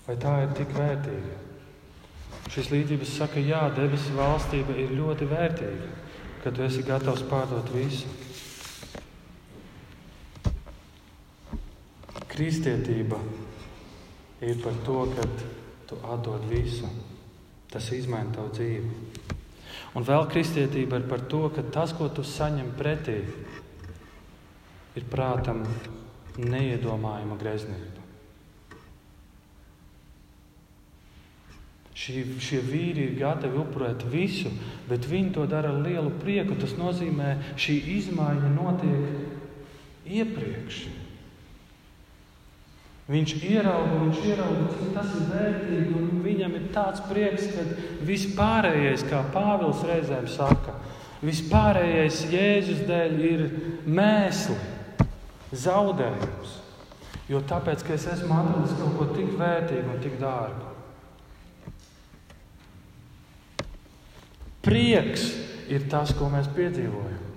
Vai 0.09 0.17
tā 0.17 0.35
ir 0.41 0.55
tik 0.57 0.71
vērtīga? 0.73 1.35
Šīs 2.49 2.71
līdzības 2.73 3.11
saka, 3.19 3.43
jā, 3.45 3.61
debesu 3.77 4.15
valstība 4.17 4.73
ir 4.81 4.95
ļoti 4.97 5.29
vērtīga, 5.29 5.89
kad 6.45 6.57
tu 6.57 6.65
esi 6.65 6.85
gatavs 6.87 7.27
pārdot 7.29 7.69
visu. 7.75 8.09
Kristietība 12.33 13.21
ir 14.49 14.63
par 14.65 14.81
to, 14.87 15.03
ka 15.13 15.29
tu 15.91 16.01
atdod 16.09 16.49
visu. 16.49 16.89
Tas 17.69 17.91
izmaina 17.93 18.33
tavu 18.33 18.55
dzīvi. 18.57 19.38
Un 19.97 20.05
vēl 20.05 20.27
kristietība 20.29 21.01
ir 21.01 21.07
par 21.09 21.25
to, 21.31 21.47
ka 21.55 21.65
tas, 21.73 21.95
ko 21.97 22.11
tu 22.13 22.25
saņem 22.27 22.75
pretī, 22.77 23.23
ir 24.99 25.07
prātam 25.09 25.63
neiedomājama 26.39 27.39
greznība. 27.41 28.05
Šie, 31.99 32.23
šie 32.39 32.61
vīri 32.63 33.09
ir 33.09 33.17
gatavi 33.19 33.59
upurēt 33.59 34.05
visu, 34.13 34.53
bet 34.87 35.09
viņi 35.11 35.33
to 35.35 35.49
dara 35.51 35.73
ar 35.75 35.81
lielu 35.83 36.13
prieku. 36.21 36.55
Tas 36.61 36.77
nozīmē, 36.79 37.33
ka 37.41 37.59
šī 37.65 37.75
izmaiņa 37.97 38.53
notiek 38.55 40.07
iepriekš. 40.21 40.85
Viņš 43.09 43.31
ierauga, 43.41 44.03
viņš 44.03 44.19
ierauga, 44.29 44.65
cik 44.69 44.89
tas 44.93 45.13
ir 45.17 45.29
vērtīgi, 45.31 45.93
un 45.97 46.19
viņam 46.21 46.57
ir 46.59 46.65
tāds 46.75 47.01
prieks, 47.09 47.47
ka 47.55 47.63
vispārējais, 48.05 49.05
kā 49.09 49.23
Pāvils 49.33 49.81
reizēm 49.89 50.27
saka, 50.29 50.75
vispārējais 51.25 52.19
Jēzus 52.29 52.83
dēļ 52.89 53.15
ir 53.31 53.45
mēsli, 53.89 54.59
zaudējums. 55.57 56.59
Jo 57.33 57.41
tāpēc, 57.49 57.85
ka 57.85 57.97
es 57.97 58.05
esmu 58.13 58.37
atradis 58.37 58.77
kaut 58.77 58.99
ko 58.99 59.09
tik 59.15 59.33
vērtīgu 59.41 59.95
un 59.95 60.05
tik 60.05 60.21
dārgu. 60.21 60.69
Prieks 64.69 65.31
ir 65.73 65.89
tas, 65.89 66.13
ko 66.17 66.29
mēs 66.33 66.49
piedzīvojam. 66.53 67.28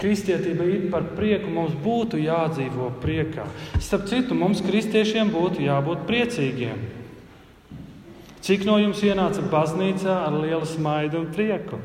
Kristietība 0.00 0.64
ir 0.66 0.88
par 0.90 1.04
prieku, 1.16 1.50
mums 1.52 1.74
būtu 1.78 2.18
jādzīvo 2.22 2.88
priekā. 3.02 3.44
Starp 3.78 4.08
citu, 4.10 4.34
mums, 4.38 4.62
kristiešiem, 4.64 5.30
būtu 5.34 5.62
jābūt 5.66 6.06
priecīgiem. 6.08 6.80
Cik 8.42 8.64
no 8.66 8.78
jums 8.80 9.02
ienāca 9.06 9.44
baznīcā 9.52 10.16
ar 10.24 10.34
lielu 10.42 10.66
smaidu 10.66 11.20
un 11.20 11.28
prieku? 11.34 11.78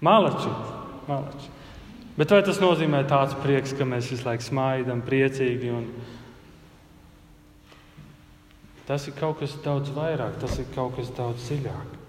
Malači, 0.00 0.48
malači. 1.10 1.50
Bet 2.16 2.32
vai 2.32 2.40
tas 2.46 2.60
nozīmē 2.62 3.02
tāds 3.08 3.36
prieks, 3.42 3.74
ka 3.76 3.84
mēs 3.88 4.08
visu 4.14 4.24
laiku 4.24 4.46
smaidām, 4.46 5.04
priecīgi 5.04 5.74
un? 5.76 5.86
Tas 8.88 9.04
ir 9.08 9.14
kaut 9.18 9.42
kas 9.42 9.52
daudz 9.64 9.92
vairāk, 9.94 10.40
tas 10.40 10.56
ir 10.58 10.68
kaut 10.74 10.96
kas 10.96 11.12
daudz 11.16 11.44
dziļāk. 11.50 11.99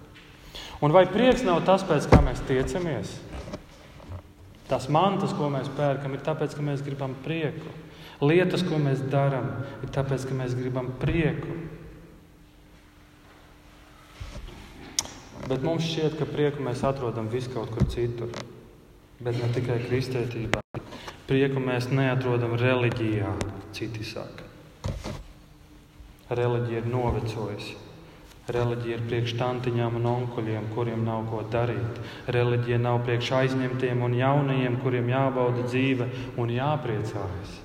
Un 0.82 0.94
vai 0.94 1.06
prieks 1.10 1.44
nav 1.46 1.62
tas, 1.68 1.84
pēc 1.86 2.08
kā 2.10 2.22
mēs 2.26 2.42
tiecamies? 2.48 3.14
Tās 4.70 4.88
mantas, 4.90 5.34
ko 5.38 5.50
mēs 5.52 5.70
pērkam, 5.78 6.16
ir 6.16 6.24
tāpēc, 6.26 6.56
ka 6.58 6.66
mēs 6.66 6.84
gribam 6.86 7.14
prieku. 7.26 7.74
Lietas, 8.22 8.64
ko 8.66 8.80
mēs 8.82 9.04
darām, 9.12 9.50
ir 9.84 9.94
tāpēc, 9.94 10.26
ka 10.30 10.38
mēs 10.38 10.56
gribam 10.58 10.92
prieku. 11.02 11.58
Bet 15.48 15.66
mums 15.66 15.86
šķiet, 15.90 16.18
ka 16.20 16.30
prieku 16.30 16.64
mēs 16.66 16.86
atrodam 16.88 17.30
vis 17.30 17.50
kaut 17.52 17.74
kur 17.76 17.90
citur. 17.92 18.32
Bet 19.22 19.38
ne 19.38 19.50
tikai 19.54 19.82
kristietībā. 19.86 20.64
Prieku 21.30 21.62
mēs 21.62 21.92
neatrodam 21.94 22.56
reliģijā, 22.58 23.36
citi 23.76 24.06
saka 24.08 24.50
reliģija 26.36 26.82
ir 26.82 26.88
novecojusi. 26.88 27.91
Reliģija 28.52 28.98
ir 28.98 29.04
priekš 29.08 29.36
tantiņām 29.40 29.98
un 30.00 30.08
onkuļiem, 30.12 30.70
kuriem 30.76 31.06
nav 31.08 31.28
ko 31.32 31.42
darīt. 31.54 32.00
Reliģija 32.36 32.80
nav 32.82 33.02
priekš 33.06 33.32
aizņemtiem 33.40 34.02
un 34.04 34.18
jaunajiem, 34.18 34.78
kuriem 34.84 35.12
jābauda 35.14 35.66
dzīve 35.68 36.10
un 36.42 36.52
jāpriecājas. 36.52 37.56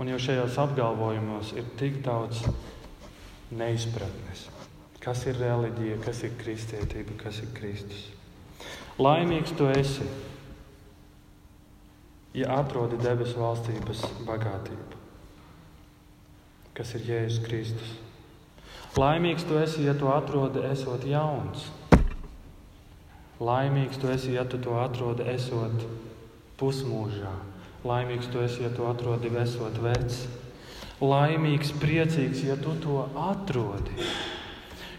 Un 0.00 0.08
jau 0.10 0.18
šajos 0.24 0.56
apgalvojumos 0.62 1.52
ir 1.58 1.68
tik 1.78 2.00
daudz 2.06 2.40
neizpratnes. 3.52 4.48
Kas 5.02 5.26
ir 5.26 5.38
reliģija, 5.42 5.98
kas 6.04 6.22
ir 6.26 6.34
kristietība, 6.40 7.16
kas 7.20 7.42
ir 7.42 7.50
Kristus? 7.56 8.06
Laimīgs 9.02 9.54
tu 9.58 9.66
esi, 9.72 10.06
ja 12.38 12.54
atrodi 12.60 13.00
debesu 13.02 13.40
valstības 13.40 14.04
bagātību, 14.28 15.00
kas 16.76 16.94
ir 16.96 17.06
Jēzus 17.08 17.44
Kristus. 17.44 17.92
Laimīgs 18.92 19.46
tu 19.48 19.56
esi, 19.56 19.86
ja 19.86 19.94
tu 19.96 20.10
atrodi 20.12 20.60
esot 20.68 21.06
jauns. 21.08 21.70
Laimīgs 23.40 23.96
tu 23.96 24.10
esi, 24.12 24.34
ja 24.36 24.44
tu 24.44 24.60
to 24.60 24.76
atrodi 24.76 25.24
esot 25.32 25.86
pusmūžā. 26.60 27.32
Laimīgs 27.88 28.28
tu 28.28 28.42
esi, 28.44 28.60
ja 28.66 28.70
tu 28.74 28.84
atrodi 28.86 29.32
esot 29.40 29.80
vecs. 29.80 30.26
Laimīgs, 31.00 31.72
priecīgs, 31.82 32.44
ja 32.46 32.58
tu 32.60 32.76
to 32.84 33.00
atrodi. 33.18 33.96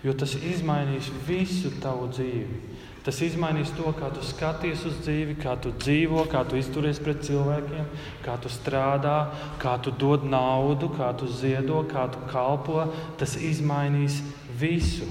Jo 0.03 0.17
tas 0.17 0.33
izmainīs 0.35 1.07
visu 1.27 1.71
tavu 1.79 2.09
dzīvi. 2.11 2.72
Tas 3.03 3.19
izmainīs 3.19 3.73
to, 3.75 3.89
kā 3.97 4.07
tu 4.15 4.23
skaties 4.23 4.85
uz 4.87 5.01
dzīvi, 5.03 5.35
kā 5.43 5.57
tu 5.59 5.73
dzīvo, 5.75 6.23
kā 6.31 6.45
tu 6.47 6.55
izturies 6.55 7.01
pret 7.03 7.19
cilvēkiem, 7.27 7.89
kā 8.23 8.37
tu 8.39 8.51
strādā, 8.51 9.17
kā 9.59 9.75
tu 9.83 9.91
dod 9.91 10.23
naudu, 10.23 10.87
kā 10.95 11.11
tu 11.19 11.27
ziedo, 11.27 11.81
kā 11.91 12.07
tu 12.13 12.23
kalpo. 12.31 12.85
Tas 13.19 13.35
izmainīs 13.35 14.21
visu. 14.59 15.09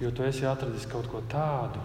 Jo 0.00 0.08
tu 0.16 0.24
esi 0.24 0.48
atradis 0.48 0.88
kaut 0.88 1.10
ko 1.12 1.20
tādu, 1.28 1.82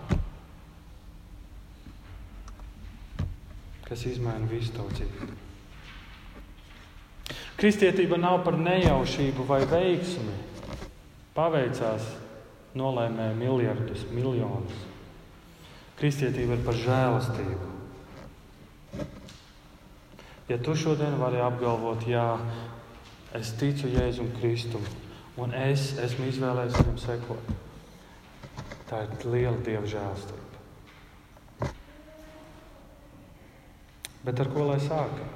kas 3.84 4.06
izmaina 4.08 4.47
visu 4.47 4.71
tavu 4.78 4.95
dzīvi. 4.95 5.28
Kristietība 7.60 8.15
nav 8.19 8.41
par 8.47 8.56
nejaušību 8.60 9.43
vai 9.47 9.62
veiksmi. 9.67 10.36
Paveicās, 11.36 12.08
nolaimēja 12.75 13.35
miljardus, 13.39 14.05
miljonus. 14.13 14.83
Kristietība 15.99 16.57
ir 16.57 16.63
par 16.65 16.77
žēlastību. 16.79 17.71
Ja 20.51 20.59
tu 20.61 20.75
šodien 20.77 21.15
vari 21.17 21.39
apgalvot, 21.41 22.03
jā, 22.05 22.35
es 23.33 23.55
ticu 23.57 23.89
Jēzum 23.89 24.29
Kristum, 24.38 24.83
un 25.41 25.55
es 25.57 25.95
esmu 26.03 26.27
izvēlējies 26.29 26.77
viņam 26.81 26.99
sekot, 27.01 27.53
tā 28.91 29.05
ir 29.07 29.25
liela 29.31 29.57
dieva 29.65 29.88
žēlastība. 29.89 30.45
Bet 34.25 34.41
ar 34.41 34.49
ko 34.53 34.67
lai 34.69 34.79
sākam? 34.81 35.33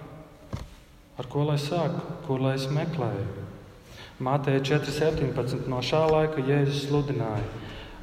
Ar 1.19 1.27
ko 1.29 1.43
lai 1.45 1.57
sākam? 1.61 2.17
Kur 2.25 2.41
lai 2.41 2.55
es 2.57 2.65
meklēju? 2.73 3.48
Mātei 4.19 4.59
4.17. 4.59 5.67
No 5.71 5.79
šā 5.85 6.01
laika 6.11 6.43
Jēzus 6.43 6.89
sludināja: 6.89 7.45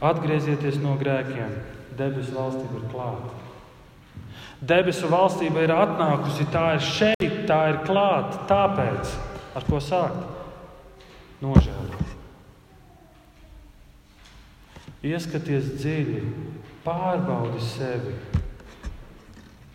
Atgriezieties 0.00 0.78
no 0.80 0.94
grēkiem, 1.00 1.52
debesu 1.98 2.32
valstība 2.36 2.80
ir 2.80 2.86
klāta. 2.92 3.34
Debesu 4.66 5.10
valstība 5.12 5.66
ir 5.66 5.72
atnākusi, 5.74 6.46
tā 6.52 6.70
ir 6.78 6.84
šeit, 6.84 7.42
tā 7.48 7.60
ir 7.74 7.82
klāta. 7.84 8.40
Tāpēc 8.48 9.12
ar 9.56 9.66
ko 9.68 9.80
sākt? 9.84 10.24
Nožēlot. 11.44 12.14
Ieskaties 15.06 15.68
dziļi, 15.76 16.22
pārbaudi 16.86 17.60
sevi. 17.60 18.16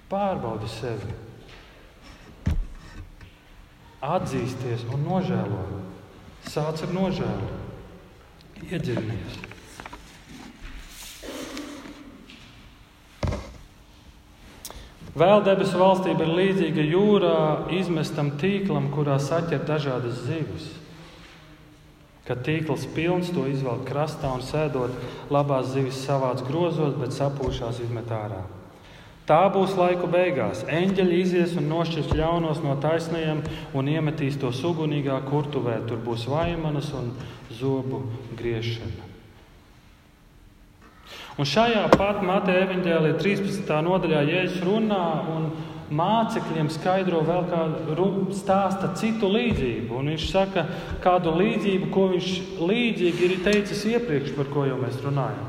Pārbaudi 0.10 0.67
sevi. 0.73 1.13
Atzīsties 4.01 4.89
un 4.89 5.06
nožēlot. 5.06 5.90
Sāc 6.49 6.82
ar 6.82 6.93
nožēlu, 6.95 7.47
iedziļinies. 8.71 9.39
Vēl 15.12 15.41
debesu 15.43 15.75
valstība 15.75 16.23
ir 16.23 16.32
līdzīga 16.38 16.86
jūrā 16.88 17.39
izmestam 17.75 18.32
tīklam, 18.39 18.88
kurā 18.95 19.17
saķer 19.19 19.65
dažādas 19.67 20.23
zivis. 20.23 20.69
Kad 22.25 22.45
tīkls 22.47 22.88
pilns, 22.95 23.34
to 23.36 23.43
izvelk 23.51 23.84
krastā 23.89 24.32
un 24.32 24.45
sēdot, 24.45 24.95
labās 25.34 25.73
zivis 25.73 25.99
savāc 26.06 26.45
grozos, 26.47 26.95
bet 27.01 27.12
sapūšās 27.17 27.84
izmet 27.84 28.13
ārā. 28.15 28.45
Tā 29.32 29.46
būs 29.48 29.78
laiku 29.80 30.10
beigās. 30.12 30.65
Eņģeļi 30.67 31.20
izies 31.24 31.54
un 31.56 31.70
nošķirs 31.72 32.10
ļaunos 32.20 32.58
no 32.65 32.74
taisnajiem 32.84 33.38
un 33.80 33.88
iemetīs 33.88 34.36
to 34.41 34.50
ugunīgā 34.52 35.22
kurtuvē. 35.30 35.78
Tur 35.88 36.02
būs 36.04 36.26
vaimanas 36.28 36.89
un 37.00 37.13
zobu 37.56 38.02
griešana. 38.36 39.08
Un 41.39 41.48
šajā 41.48 41.86
pat 41.96 42.20
Mateja 42.28 42.65
evanģēlīja 42.65 43.22
13. 43.22 43.72
nodaļā 43.88 44.26
Jēzus 44.34 44.65
runā 44.67 45.06
un 45.32 45.48
mācekļiem 45.96 46.67
skaidro 46.76 47.24
vēl 47.24 47.48
kādu 47.54 48.36
stāsta 48.36 48.91
citu 49.00 49.32
līdzību. 49.32 49.96
Un 49.96 50.12
viņš 50.12 50.28
saka 50.28 50.65
kādu 51.08 51.38
līdzību, 51.39 51.88
ko 51.96 52.10
viņš 52.17 52.36
līdzīgi 52.60 53.26
ir 53.30 53.39
teicis 53.48 53.88
iepriekš, 53.96 54.36
par 54.36 54.52
ko 54.52 54.67
jau 54.67 54.76
mēs 54.84 55.00
runājam. 55.08 55.48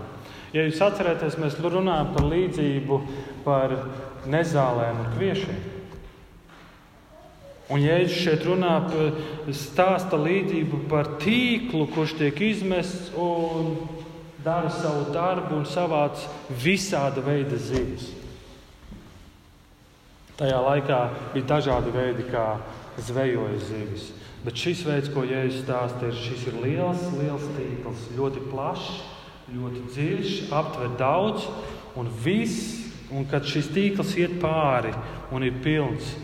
Ja 0.52 0.66
jūs 0.66 0.82
atceraties, 0.84 1.38
mēs 1.40 1.54
runājam 1.58 2.10
par 2.12 2.26
līdzību 2.28 2.98
par 3.44 3.74
nezālēm 4.30 5.02
un 5.04 5.12
kviešiem. 5.16 5.60
Un 7.72 7.80
Jēzus 7.80 8.18
šeit 8.20 8.42
runā 8.44 8.72
par 8.90 9.54
stāsta 9.56 10.18
līdzību 10.20 10.82
par 10.90 11.14
tīklu, 11.22 11.86
kurš 11.94 12.16
tiek 12.18 12.40
izmests 12.44 13.12
un 13.16 13.76
dara 14.44 14.72
savu 14.74 15.06
darbu 15.14 15.60
un 15.60 15.68
savāc 15.68 16.26
visāda 16.62 17.22
veida 17.24 17.56
zivis. 17.56 18.10
Tajā 20.36 20.58
laikā 20.64 20.98
bija 21.32 21.48
dažādi 21.54 21.94
veidi, 21.94 22.26
kā 22.32 22.58
zvejoja 22.98 23.62
zivis. 23.62 24.10
Bet 24.42 24.58
šis 24.58 24.82
veids, 24.84 25.08
ko 25.14 25.22
Jēzus 25.24 25.62
stāsta, 25.62 26.10
ir 26.10 26.18
šis 26.18 26.48
ir 26.50 26.60
liels, 26.64 27.08
liels 27.14 27.46
tīkls, 27.56 28.08
ļoti 28.18 28.44
plašs 28.50 28.92
ļoti 29.52 29.82
dziļš, 29.90 30.36
aptver 30.54 30.94
daudz, 31.00 31.46
un 31.98 32.08
viss, 32.24 32.91
un 33.12 33.26
kad 33.28 33.46
šis 33.48 33.68
tīkls 33.74 34.14
iet 34.20 34.38
pāri 34.40 34.92
un 35.32 35.44
ir 35.44 35.58
pilns, 35.64 36.14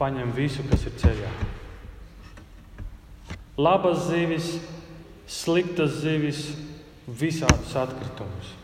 paņem 0.00 0.32
visu, 0.34 0.64
kas 0.70 0.86
ir 0.88 0.96
ceļā. 0.98 1.32
Labas 3.62 4.08
zivis, 4.08 4.56
sliktas 5.28 6.00
zivis, 6.02 6.46
visādus 7.06 7.74
atkritumus. 7.78 8.54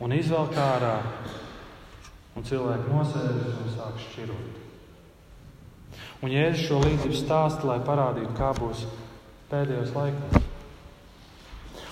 Un 0.00 0.14
izvelk 0.16 0.56
ārā, 0.56 0.96
un 2.34 2.46
cilvēki 2.46 2.88
nosēžas 2.88 3.60
un 3.60 3.74
sāk 3.76 4.00
šķirot. 4.08 4.58
Un 6.24 6.32
Jēzus 6.32 6.66
šo 6.66 6.80
līdzību 6.82 7.16
stāsta, 7.16 7.68
lai 7.68 7.78
parādītu, 7.84 8.32
kā 8.36 8.52
būs 8.56 8.86
pēdējos 9.52 9.94
laikos. 9.96 10.49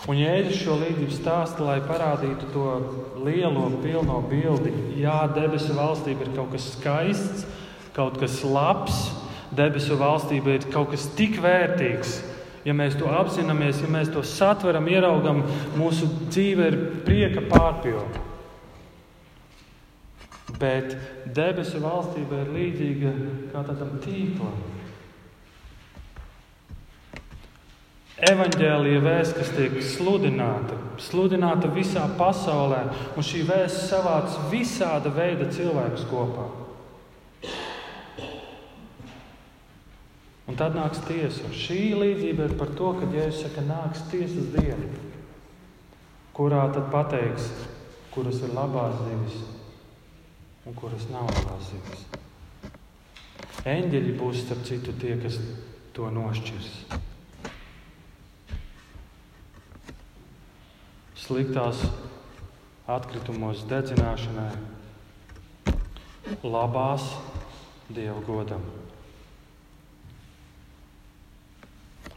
Un 0.07 0.19
Jēzus 0.21 0.61
šo 0.63 0.77
līdzību 0.79 1.15
stāsta, 1.17 1.65
lai 1.67 1.81
parādītu 1.83 2.53
to 2.53 2.67
lielo, 3.27 3.67
pilno 3.83 4.21
bildi. 4.31 4.71
Jā, 5.01 5.25
debesu 5.35 5.75
valstība 5.75 6.27
ir 6.27 6.35
kaut 6.37 6.53
kas 6.55 6.69
skaists, 6.77 7.47
kaut 7.97 8.21
kas 8.21 8.39
labs. 8.47 9.09
Debesu 9.59 9.97
valstība 9.99 10.55
ir 10.55 10.69
kaut 10.71 10.93
kas 10.93 11.09
tik 11.19 11.41
vērtīgs. 11.43 12.21
Ja 12.69 12.77
mēs 12.77 12.99
to 13.01 13.11
apzināmies, 13.11 13.83
ja 13.83 13.91
mēs 13.91 14.13
to 14.13 14.23
satveram, 14.23 14.87
ieraugam, 14.93 15.43
mūsu 15.79 16.07
dzīve 16.29 16.71
ir 16.71 16.79
prieka 17.07 17.43
pārpilna. 17.49 18.27
Bet 20.59 20.95
debesu 21.35 21.81
valstība 21.83 22.45
ir 22.45 22.55
līdzīga 22.55 23.15
kā 23.53 23.67
tādam 23.67 23.97
tīklam 24.05 24.78
Evanģēlīja 28.19 28.99
vēsts, 29.05 29.37
kas 29.37 29.51
tiek 29.55 29.77
sludināta, 29.87 30.75
sludināta 30.99 31.69
visā 31.71 32.03
pasaulē, 32.19 32.81
un 33.15 33.23
šī 33.23 33.45
vēsts 33.47 33.85
savāc 33.93 34.33
visāda 34.51 35.13
veida 35.15 35.47
cilvēkus 35.55 36.07
kopā. 36.11 36.49
Un 40.49 40.59
tad 40.59 40.75
nāks 40.75 41.05
tiesa. 41.07 41.47
Šī 41.55 41.93
līdzība 41.95 42.49
ir 42.49 42.57
par 42.59 42.73
to, 42.75 42.91
ka 42.99 43.07
Jēzus 43.13 43.45
saka, 43.45 43.63
nāks 43.69 44.03
tiesas 44.11 44.49
diena, 44.57 44.89
kurā 46.35 46.65
tad 46.75 46.89
pateiks, 46.91 47.53
kuras 48.15 48.41
ir 48.43 48.51
labās 48.57 48.97
zivis 49.05 49.37
un 50.67 50.75
kuras 50.75 51.07
nav 51.13 51.29
labās 51.31 51.71
zivis. 51.71 52.03
Eņģeļi 53.69 54.17
būs 54.19 54.43
starp 54.43 54.67
citu 54.67 54.97
tie, 54.99 55.15
kas 55.23 55.39
to 55.95 56.11
nošķirs. 56.11 56.73
Sliktās 61.19 61.83
atkritumos 62.89 63.65
dedzināšanai, 63.69 64.53
labās 66.45 67.11
dievu 67.93 68.23
godam. 68.27 68.65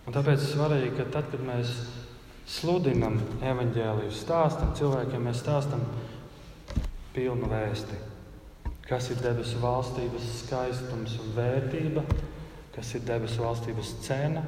Un 0.02 0.16
tāpēc 0.16 0.42
ir 0.42 0.50
svarīgi, 0.50 0.94
ka 0.98 1.06
tad, 1.14 1.28
kad 1.32 1.44
mēs 1.46 1.76
sludinam 2.50 3.20
evaņģēliju, 3.46 4.14
stāstam 4.16 4.74
cilvēkiem, 4.78 5.28
mēs 5.28 5.44
stāstam 5.44 5.84
pilnu 7.16 7.50
vēsti. 7.52 8.00
Kas 8.88 9.08
ir 9.14 9.22
debesu 9.24 9.62
valstības 9.62 10.26
skaistums 10.42 11.14
un 11.22 11.32
vērtība, 11.38 12.04
kas 12.76 12.96
ir 12.98 13.06
debesu 13.08 13.46
valstības 13.46 13.94
cena. 14.04 14.44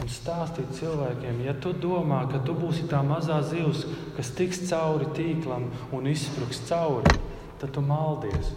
Un 0.00 0.08
stāstīt 0.08 0.70
cilvēkiem, 0.78 1.42
ja 1.44 1.52
tu 1.60 1.74
domā, 1.76 2.22
ka 2.30 2.40
tu 2.44 2.54
būsi 2.56 2.86
tā 2.88 3.02
mazā 3.04 3.42
zivs, 3.44 3.84
kas 4.16 4.32
tiks 4.36 4.62
cauri 4.70 5.10
tīklam 5.16 5.68
un 5.96 6.08
izspruks 6.08 6.62
cauri, 6.70 7.18
tad 7.60 7.74
tu 7.76 7.84
maldies. 7.84 8.54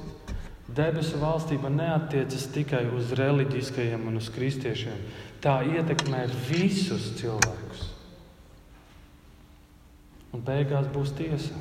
Debesu 0.73 1.19
valstība 1.21 1.69
neatiecas 1.69 2.47
tikai 2.55 2.85
uz 2.95 3.11
reliģiskajiem 3.19 4.07
un 4.09 4.17
uz 4.21 4.29
kristiešiem. 4.33 5.03
Tā 5.43 5.59
ietekmē 5.67 6.23
visus 6.47 7.11
cilvēkus. 7.19 7.83
Un 10.33 10.41
beigās 10.47 10.87
būs 10.95 11.11
tiesa. 11.19 11.59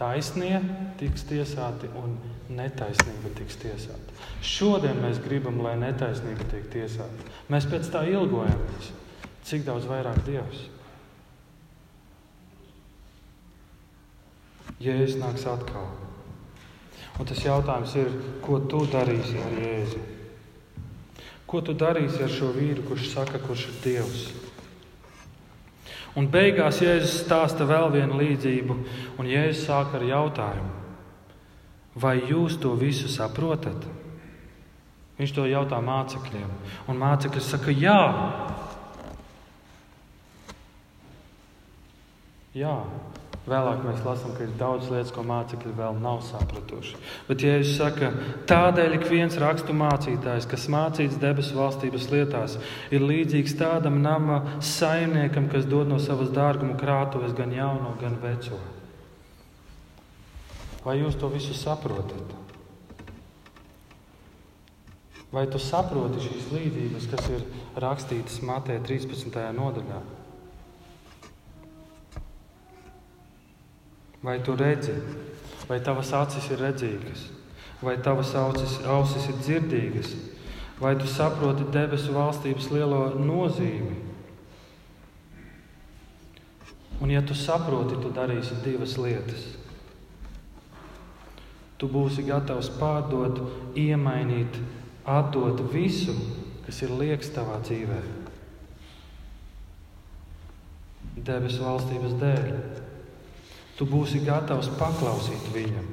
Taisnie 0.00 0.56
tiks 0.96 1.26
tiesāti 1.28 1.90
un 2.00 2.14
netaisnība 2.56 3.34
tiks 3.36 3.58
tiesāta. 3.60 4.16
Šodien 4.40 4.96
mēs 5.02 5.20
gribam, 5.20 5.60
lai 5.60 5.74
netaisnība 5.80 6.46
tiek 6.48 6.70
tiesāta. 6.72 7.28
Mēs 7.52 7.68
pēc 7.68 7.90
tā 7.92 8.06
ilgojamies. 8.08 8.92
Cik 9.44 9.66
daudz 9.66 9.88
vairāk 9.90 10.22
Dievs? 10.24 10.64
Jēzus 14.80 15.18
nāks 15.20 15.44
atkal. 15.44 15.90
Un 17.20 17.28
tas 17.28 17.44
jautājums 17.44 17.92
ir, 18.00 18.08
ko 18.40 18.62
tu 18.64 18.86
darīsi 18.88 19.36
ar 19.44 19.58
Jēzu? 19.60 20.00
Ko 21.50 21.60
tu 21.66 21.74
darīsi 21.76 22.22
ar 22.24 22.32
šo 22.32 22.54
vīru, 22.56 22.86
kurš 22.88 23.10
saka, 23.12 23.40
kurš 23.44 23.68
ir 23.68 23.80
Dievs? 23.84 24.28
Un 26.18 26.26
beigās 26.26 26.80
Jēzus 26.82 27.20
stāsta 27.22 27.66
vēl 27.68 27.90
vienu 27.94 28.18
līdzību, 28.18 28.76
un 29.20 29.28
Jēzus 29.30 29.66
sāk 29.68 29.94
ar 29.94 30.04
jautājumu: 30.08 30.72
Vai 31.94 32.16
jūs 32.30 32.58
to 32.62 32.74
visu 32.78 33.10
saprotat? 33.10 33.86
Viņš 35.20 35.34
to 35.36 35.44
jautā 35.46 35.78
mācekļiem, 35.84 36.50
un 36.88 36.98
mācekļi 36.98 37.42
saka, 37.44 37.74
jā. 37.76 38.00
Jā, 42.56 42.74
Vēlāk 43.48 43.80
mēs 43.86 44.02
lasām, 44.04 44.34
ka 44.36 44.44
ir 44.44 44.50
daudz 44.60 44.90
lietas, 44.92 45.10
ko 45.16 45.22
mācekļi 45.24 45.70
vēl 45.78 45.96
nav 46.02 46.18
sapratuši. 46.26 46.98
Bet, 47.24 47.40
ja 47.40 47.54
jūs 47.56 47.72
sakat, 47.78 48.18
tādēļ 48.50 48.98
ik 48.98 49.06
viens 49.08 49.38
rakstu 49.40 49.72
mācītājs, 49.76 50.48
kas 50.50 50.68
mācīts 50.70 51.16
debesu 51.22 51.56
valstības 51.56 52.10
lietās, 52.12 52.58
ir 52.92 53.06
līdzīgs 53.06 53.56
tādam 53.56 54.02
nama 54.04 54.42
saimniekam, 54.60 55.48
kas 55.52 55.64
dod 55.70 55.88
no 55.88 55.96
savas 56.02 56.28
dārguma 56.36 56.76
krātuves 56.80 57.32
gan 57.38 57.56
jauno, 57.56 57.94
gan 58.02 58.20
veco. 58.20 58.60
Vai 60.84 61.00
jūs 61.00 61.16
to 61.20 61.32
visu 61.32 61.56
saprotat? 61.56 62.36
Vai 65.32 65.46
tu 65.48 65.60
saproti 65.62 66.20
šīs 66.26 66.48
līdzības, 66.52 67.10
kas 67.12 67.28
ir 67.32 67.44
rakstītas 67.80 68.40
Mateja 68.44 68.82
13. 68.84 69.44
nodaļā? 69.56 70.00
Vai 74.22 74.40
tu 74.44 74.54
redzi, 74.54 74.92
vai 75.68 75.80
tavas 75.80 76.12
acis 76.12 76.50
ir 76.52 76.60
redzīgas, 76.60 77.22
vai 77.80 77.96
tavas 78.04 78.34
ausis, 78.36 78.76
ausis 78.84 79.30
ir 79.32 79.38
dzirdīgas, 79.40 80.10
vai 80.80 80.92
tu 81.00 81.08
saproti 81.08 81.64
debesu 81.72 82.12
valstības 82.12 82.68
lielo 82.74 83.00
nozīmi? 83.16 83.96
Un, 87.00 87.08
ja 87.08 87.22
tu 87.24 87.32
saproti, 87.32 87.96
tu 87.96 88.10
darīsi 88.12 88.58
divas 88.60 88.98
lietas. 89.00 89.46
Tu 91.80 91.88
būsi 91.88 92.26
gatavs 92.26 92.68
pārdot, 92.76 93.40
iemainīt, 93.72 94.58
atdot 95.08 95.62
visu, 95.72 96.12
kas 96.66 96.82
ir 96.84 96.92
liekas 96.92 97.32
tavā 97.32 97.56
dzīvē. 97.64 98.02
Debesu 101.24 101.64
valstības 101.64 102.20
dēļ 102.20 102.52
tu 103.80 103.86
būsi 103.88 104.20
gatavs 104.20 104.68
paklausīt 104.76 105.46
viņam. 105.54 105.86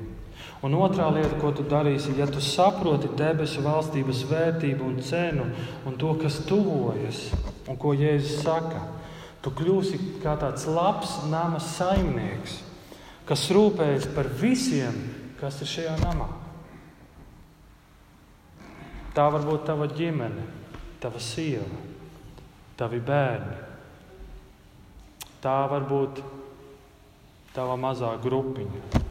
Un 0.67 0.73
otrā 0.75 1.05
lieta, 1.13 1.37
ko 1.39 1.53
tu 1.55 1.63
darīsi, 1.63 2.17
ja 2.19 2.25
tu 2.27 2.41
saproti 2.43 3.07
debesu 3.15 3.61
valstības 3.63 4.25
vērtību 4.27 4.83
un 4.83 4.97
cenu 5.05 5.45
un 5.87 5.95
to, 6.01 6.11
kas 6.19 6.41
tuvojas 6.49 7.29
un 7.69 7.77
ko 7.79 7.93
Jēzus 7.95 8.41
saka, 8.43 8.81
tu 9.39 9.53
kļūsi 9.55 10.01
kā 10.19 10.33
tāds 10.41 10.65
labs 10.67 11.13
nama 11.31 11.61
saimnieks, 11.63 12.57
kas 13.29 13.45
rūpējas 13.55 14.09
par 14.17 14.27
visiem, 14.41 14.97
kas 15.39 15.61
ir 15.63 15.71
šajā 15.71 15.95
namā. 16.01 16.27
Tā 19.15 19.29
var 19.31 19.47
būt 19.47 19.63
tava 19.69 19.87
ģimene, 19.87 20.43
tava 20.99 21.21
sieva, 21.23 21.79
tavi 22.75 22.99
bērni. 22.99 23.61
Tā 25.39 25.61
var 25.71 25.87
būt 25.87 26.19
tava 27.57 27.77
mazā 27.79 28.11
grupiņa. 28.21 29.01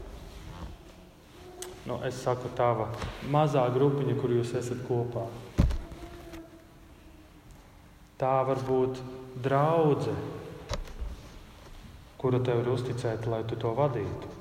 Nu, 1.87 1.99
es 2.07 2.19
saku, 2.23 2.51
tava 2.55 2.87
mazā 3.31 3.65
grupiņa, 3.75 4.15
kur 4.19 4.31
jūs 4.35 4.55
esat 4.59 4.83
kopā. 4.87 5.27
Tā 8.17 8.33
var 8.47 8.63
būt 8.67 8.99
draudzene, 9.43 10.33
kura 12.17 12.41
tev 12.43 12.63
ir 12.63 12.73
uzticēta, 12.73 13.29
lai 13.29 13.43
tu 13.47 13.59
to 13.59 13.71
vadītu. 13.77 14.33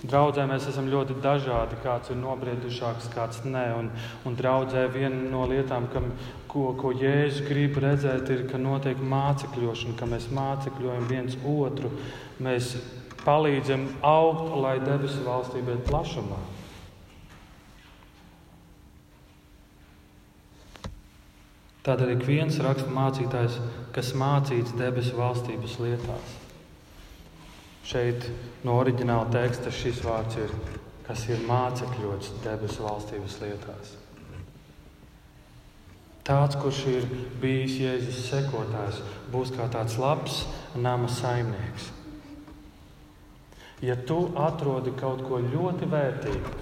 Draudzē 0.00 0.46
mēs 0.48 0.64
esam 0.70 0.86
ļoti 0.88 1.18
dažādi. 1.20 1.76
Kāds 1.84 2.08
ir 2.10 2.16
nobriedušāks, 2.22 3.10
kāds 3.12 3.42
nē. 3.44 3.66
Un, 3.76 3.90
un 4.24 4.36
draudzē 4.38 4.86
viena 4.94 5.28
no 5.28 5.44
lietām, 5.50 5.90
kam, 5.92 6.08
ko, 6.50 6.70
ko 6.78 6.92
Jēzus 6.96 7.44
grib 7.46 7.78
redzēt, 7.82 8.30
ir, 8.34 8.46
ka 8.50 8.58
notiek 8.60 8.98
mācekļošana, 8.98 9.96
ka 9.98 10.08
mēs 10.10 10.30
mācekļojam 10.34 11.06
viens 11.10 11.36
otru. 11.46 11.92
Mēs 12.42 12.74
palīdzam 13.24 13.86
augt, 14.06 14.56
lai 14.58 14.78
debesu 14.82 15.22
valstība 15.26 15.76
ir 15.76 15.84
plašumā. 15.86 16.40
Tādēļ 21.86 22.10
ik 22.12 22.26
viens 22.28 22.58
raksta 22.60 22.90
mācītājs, 22.92 23.56
kas 23.96 24.12
mācīts 24.18 24.74
debesu 24.76 25.16
valstības 25.16 25.78
lietās. 25.80 26.36
Šeit 27.88 28.26
no 28.66 28.76
oriģināla 28.82 29.30
teksta 29.32 29.72
šis 29.72 30.02
vārds 30.04 30.36
ir, 30.42 30.52
kas 31.06 31.24
ir 31.32 31.40
mācekļots 31.48 32.36
debesu 32.44 32.84
valstības 32.84 33.40
lietās. 33.40 33.96
Tāds, 36.26 36.58
kurš 36.60 36.80
ir 36.90 37.06
bijis 37.40 37.78
Jēzus 37.80 38.24
sekotājs, 38.28 39.00
būs 39.32 39.52
kā 39.56 39.66
tāds 39.72 39.96
labs 39.98 40.42
nama 40.76 41.08
saimnieks. 41.08 41.88
Ja 43.80 43.96
tu 43.96 44.26
atrodi 44.36 44.92
kaut 45.00 45.22
ko 45.24 45.38
ļoti 45.40 45.88
vērtīgu, 45.88 46.52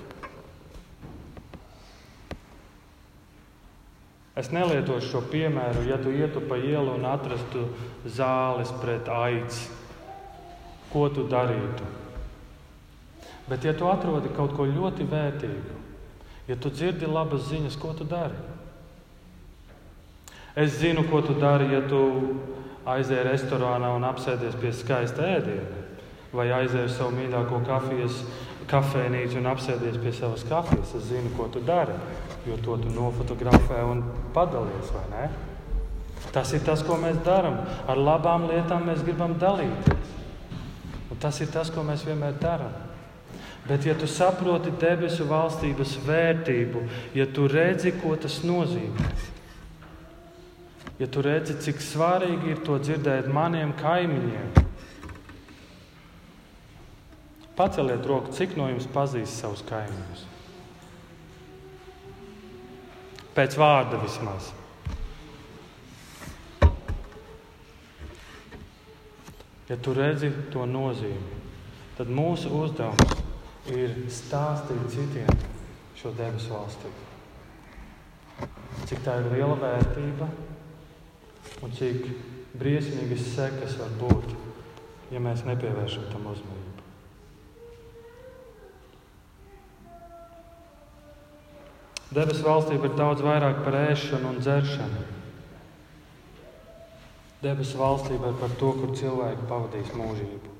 es 4.38 4.52
nelietošu 4.54 5.10
šo 5.10 5.24
piemēru, 5.32 5.82
ja 5.90 5.98
tu 5.98 6.14
ietu 6.14 6.44
pa 6.46 6.60
ielu 6.62 6.94
un 6.94 7.08
atrastu 7.10 7.66
zāles 8.06 8.70
pret 8.78 9.10
aici 9.10 9.66
ko 10.92 11.08
tu 11.12 11.26
darītu. 11.28 11.86
Bet, 13.48 13.64
ja 13.64 13.72
tu 13.76 13.88
atrodi 13.88 14.30
kaut 14.36 14.54
ko 14.56 14.66
ļoti 14.68 15.06
vērtīgu, 15.08 15.76
ja 16.48 16.56
tu 16.60 16.72
dzirdi 16.72 17.08
labas 17.08 17.48
ziņas, 17.48 17.78
ko 17.80 17.94
tu 17.96 18.06
dari? 18.08 18.36
Es 20.58 20.80
zinu, 20.80 21.04
ko 21.06 21.20
tu 21.22 21.36
dari, 21.38 21.68
ja 21.70 21.84
tu 21.86 22.02
aizēji 22.88 23.26
restorānā 23.28 23.92
un 23.94 24.06
apsēdies 24.08 24.56
pie 24.58 24.72
skaista 24.74 25.22
ēdiena, 25.36 25.84
vai 26.34 26.48
aizēji 26.56 26.90
savu 26.96 27.14
mīļāko 27.14 27.60
kafijas 27.68 28.24
kafejnīcu 28.68 29.38
un 29.38 29.46
apsēdies 29.52 30.00
pie 30.02 30.12
savas 30.16 30.42
kafijas. 30.48 30.96
Es 30.98 31.06
zinu, 31.12 31.30
ko 31.36 31.46
tu 31.52 31.62
dari, 31.62 31.94
jo 32.48 32.58
to 32.64 32.74
tu 32.82 32.90
nofotografē 32.90 33.84
un 33.86 34.02
padalies, 34.34 34.90
vai 34.96 35.04
ne? 35.12 35.28
Tas 36.34 36.50
ir 36.52 36.66
tas, 36.66 36.82
ko 36.82 36.98
mēs 36.98 37.22
darām. 37.24 37.62
Ar 37.88 38.02
labām 38.02 38.50
lietām 38.50 38.90
mēs 38.90 39.06
gribam 39.06 39.38
dalīties. 39.38 40.12
Un 41.08 41.22
tas 41.22 41.38
ir 41.40 41.54
tas, 41.54 41.70
ko 41.72 41.86
mēs 41.86 42.02
vienmēr 42.04 42.34
darām. 42.42 42.74
Bet, 43.68 43.86
ja 43.86 43.94
tu 43.94 44.08
saproti 44.10 44.72
debesu 44.80 45.26
valstības 45.28 45.98
vērtību, 46.06 46.82
ja 47.14 47.26
tu 47.30 47.46
redzi, 47.52 47.92
ko 48.00 48.14
tas 48.16 48.40
nozīmē, 48.42 49.12
ja 50.98 51.06
tu 51.06 51.22
redzi, 51.22 51.54
cik 51.62 51.82
svarīgi 51.82 52.54
ir 52.54 52.62
to 52.66 52.78
dzirdēt 52.82 53.28
maniem 53.30 53.70
kaimiņiem, 53.78 54.48
paceliet 57.58 58.06
roku, 58.06 58.34
cik 58.34 58.56
no 58.58 58.66
jums 58.70 58.88
pazīst 58.94 59.38
savus 59.38 59.62
kaimiņus. 59.68 60.24
Pēc 63.38 63.54
vārda 63.58 64.00
vismaz. 64.02 64.50
Ja 69.68 69.76
tu 69.84 69.92
redzi 69.94 70.32
to 70.50 70.64
nozīmi, 70.66 71.38
tad 71.98 72.10
mūsu 72.10 72.50
uzdevums 72.56 73.18
ir 73.70 73.92
stāstīt 74.10 74.86
citiem 74.94 75.42
šo 75.98 76.10
debesu 76.18 76.54
valstību. 76.54 77.06
Cik 78.88 79.02
tā 79.04 79.18
ir 79.20 79.28
liela 79.34 79.58
vērtība 79.60 80.30
un 81.62 81.74
cik 81.74 82.06
briesmīgas 82.58 83.26
sekas 83.34 83.76
var 83.80 83.92
būt, 84.00 84.34
ja 85.12 85.22
mēs 85.22 85.44
nepievēršam 85.46 86.08
tam 86.12 86.28
uzmanību. 86.32 86.68
Debesu 92.08 92.46
valstība 92.46 92.88
ir 92.88 92.94
daudz 92.96 93.20
vairāk 93.20 93.62
par 93.66 93.76
ēšanu 93.82 94.30
un 94.32 94.38
dzeršanu. 94.40 95.02
Debesu 97.42 97.78
valstība 97.78 98.32
ir 98.32 98.38
par 98.40 98.54
to, 98.58 98.72
kur 98.78 98.94
cilvēki 98.96 99.44
pavadīs 99.50 99.92
mūžību. 99.94 100.54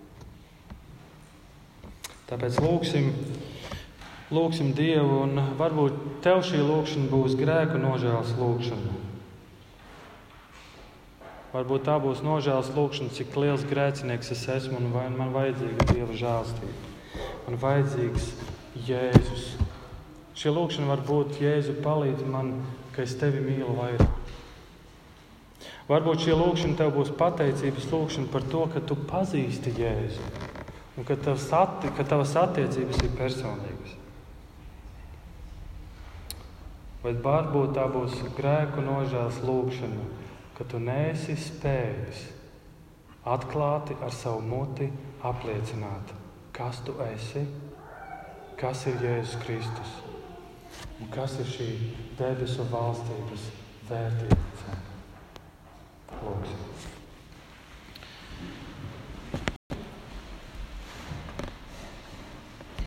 Tāpēc 2.29 2.61
lūgsim, 2.61 3.09
lūgsim 4.37 4.75
Dievu, 4.77 5.23
un 5.25 5.41
varbūt 5.59 6.21
tev 6.27 6.45
šī 6.45 6.61
lūkšana 6.61 7.09
būs 7.09 7.39
grēku 7.41 7.81
nožēlas 7.81 8.37
lūkšana. 8.37 9.08
Varbūt 11.49 11.87
tā 11.89 11.95
būs 12.03 12.21
nožēlas 12.21 12.69
lūkšana, 12.77 13.15
cik 13.17 13.37
liels 13.41 13.65
grēcinieks 13.71 14.35
es 14.35 14.43
esmu 14.53 14.83
un 14.83 14.91
vai 14.93 15.07
man 15.09 15.33
vajadzīga 15.33 15.87
Dieva 15.95 16.17
žēlstība. 16.21 17.23
Man 17.47 17.57
vajadzīgs 17.63 18.27
Jēzus. 18.85 19.47
Šī 20.37 20.53
lūkšana 20.53 20.91
var 20.91 21.01
būt 21.09 21.41
Jēzu 21.41 21.79
palīdz 21.85 22.27
man, 22.29 22.53
ka 22.93 23.07
es 23.07 23.17
tevi 23.17 23.41
mīlu 23.41 23.73
vairāk. 23.79 24.19
Varbūt 25.89 26.27
šī 26.27 26.37
lūkšana 26.37 26.77
tev 26.77 26.93
būs 26.99 27.15
pateicības 27.17 27.89
lūkšana 27.95 28.29
par 28.35 28.45
to, 28.53 28.67
ka 28.75 28.85
tu 28.85 28.99
pazīsti 29.09 29.73
Jēzu 29.81 30.29
un 30.99 31.07
ka 31.09 31.17
tavas, 31.17 31.47
atti, 31.55 31.89
ka 31.97 32.05
tavas 32.05 32.35
attiecības 32.37 33.01
ir 33.07 33.13
personīgas. 33.17 33.97
Vai 37.05 37.13
varbūt 37.25 37.77
tā 37.79 37.85
būs 37.89 38.17
grēku 38.37 38.83
nožēlas 38.83 39.39
lūkšana, 39.47 40.09
ka 40.59 40.67
tu 40.67 40.81
neesi 40.83 41.37
spējis 41.39 42.25
atklāti 43.29 43.95
ar 44.03 44.11
savu 44.15 44.43
muti 44.43 44.89
apliecināt, 45.29 46.11
kas 46.57 46.83
tu 46.87 46.97
esi, 47.07 47.45
kas 48.59 48.87
ir 48.91 48.99
Jēzus 49.05 49.39
Kristus 49.45 49.97
un 50.99 51.11
kas 51.15 51.39
ir 51.39 51.47
šī 51.55 51.71
debesu 52.19 52.67
valstības 52.73 53.49
vērtība. 53.91 54.79
Lūksim. 56.19 56.88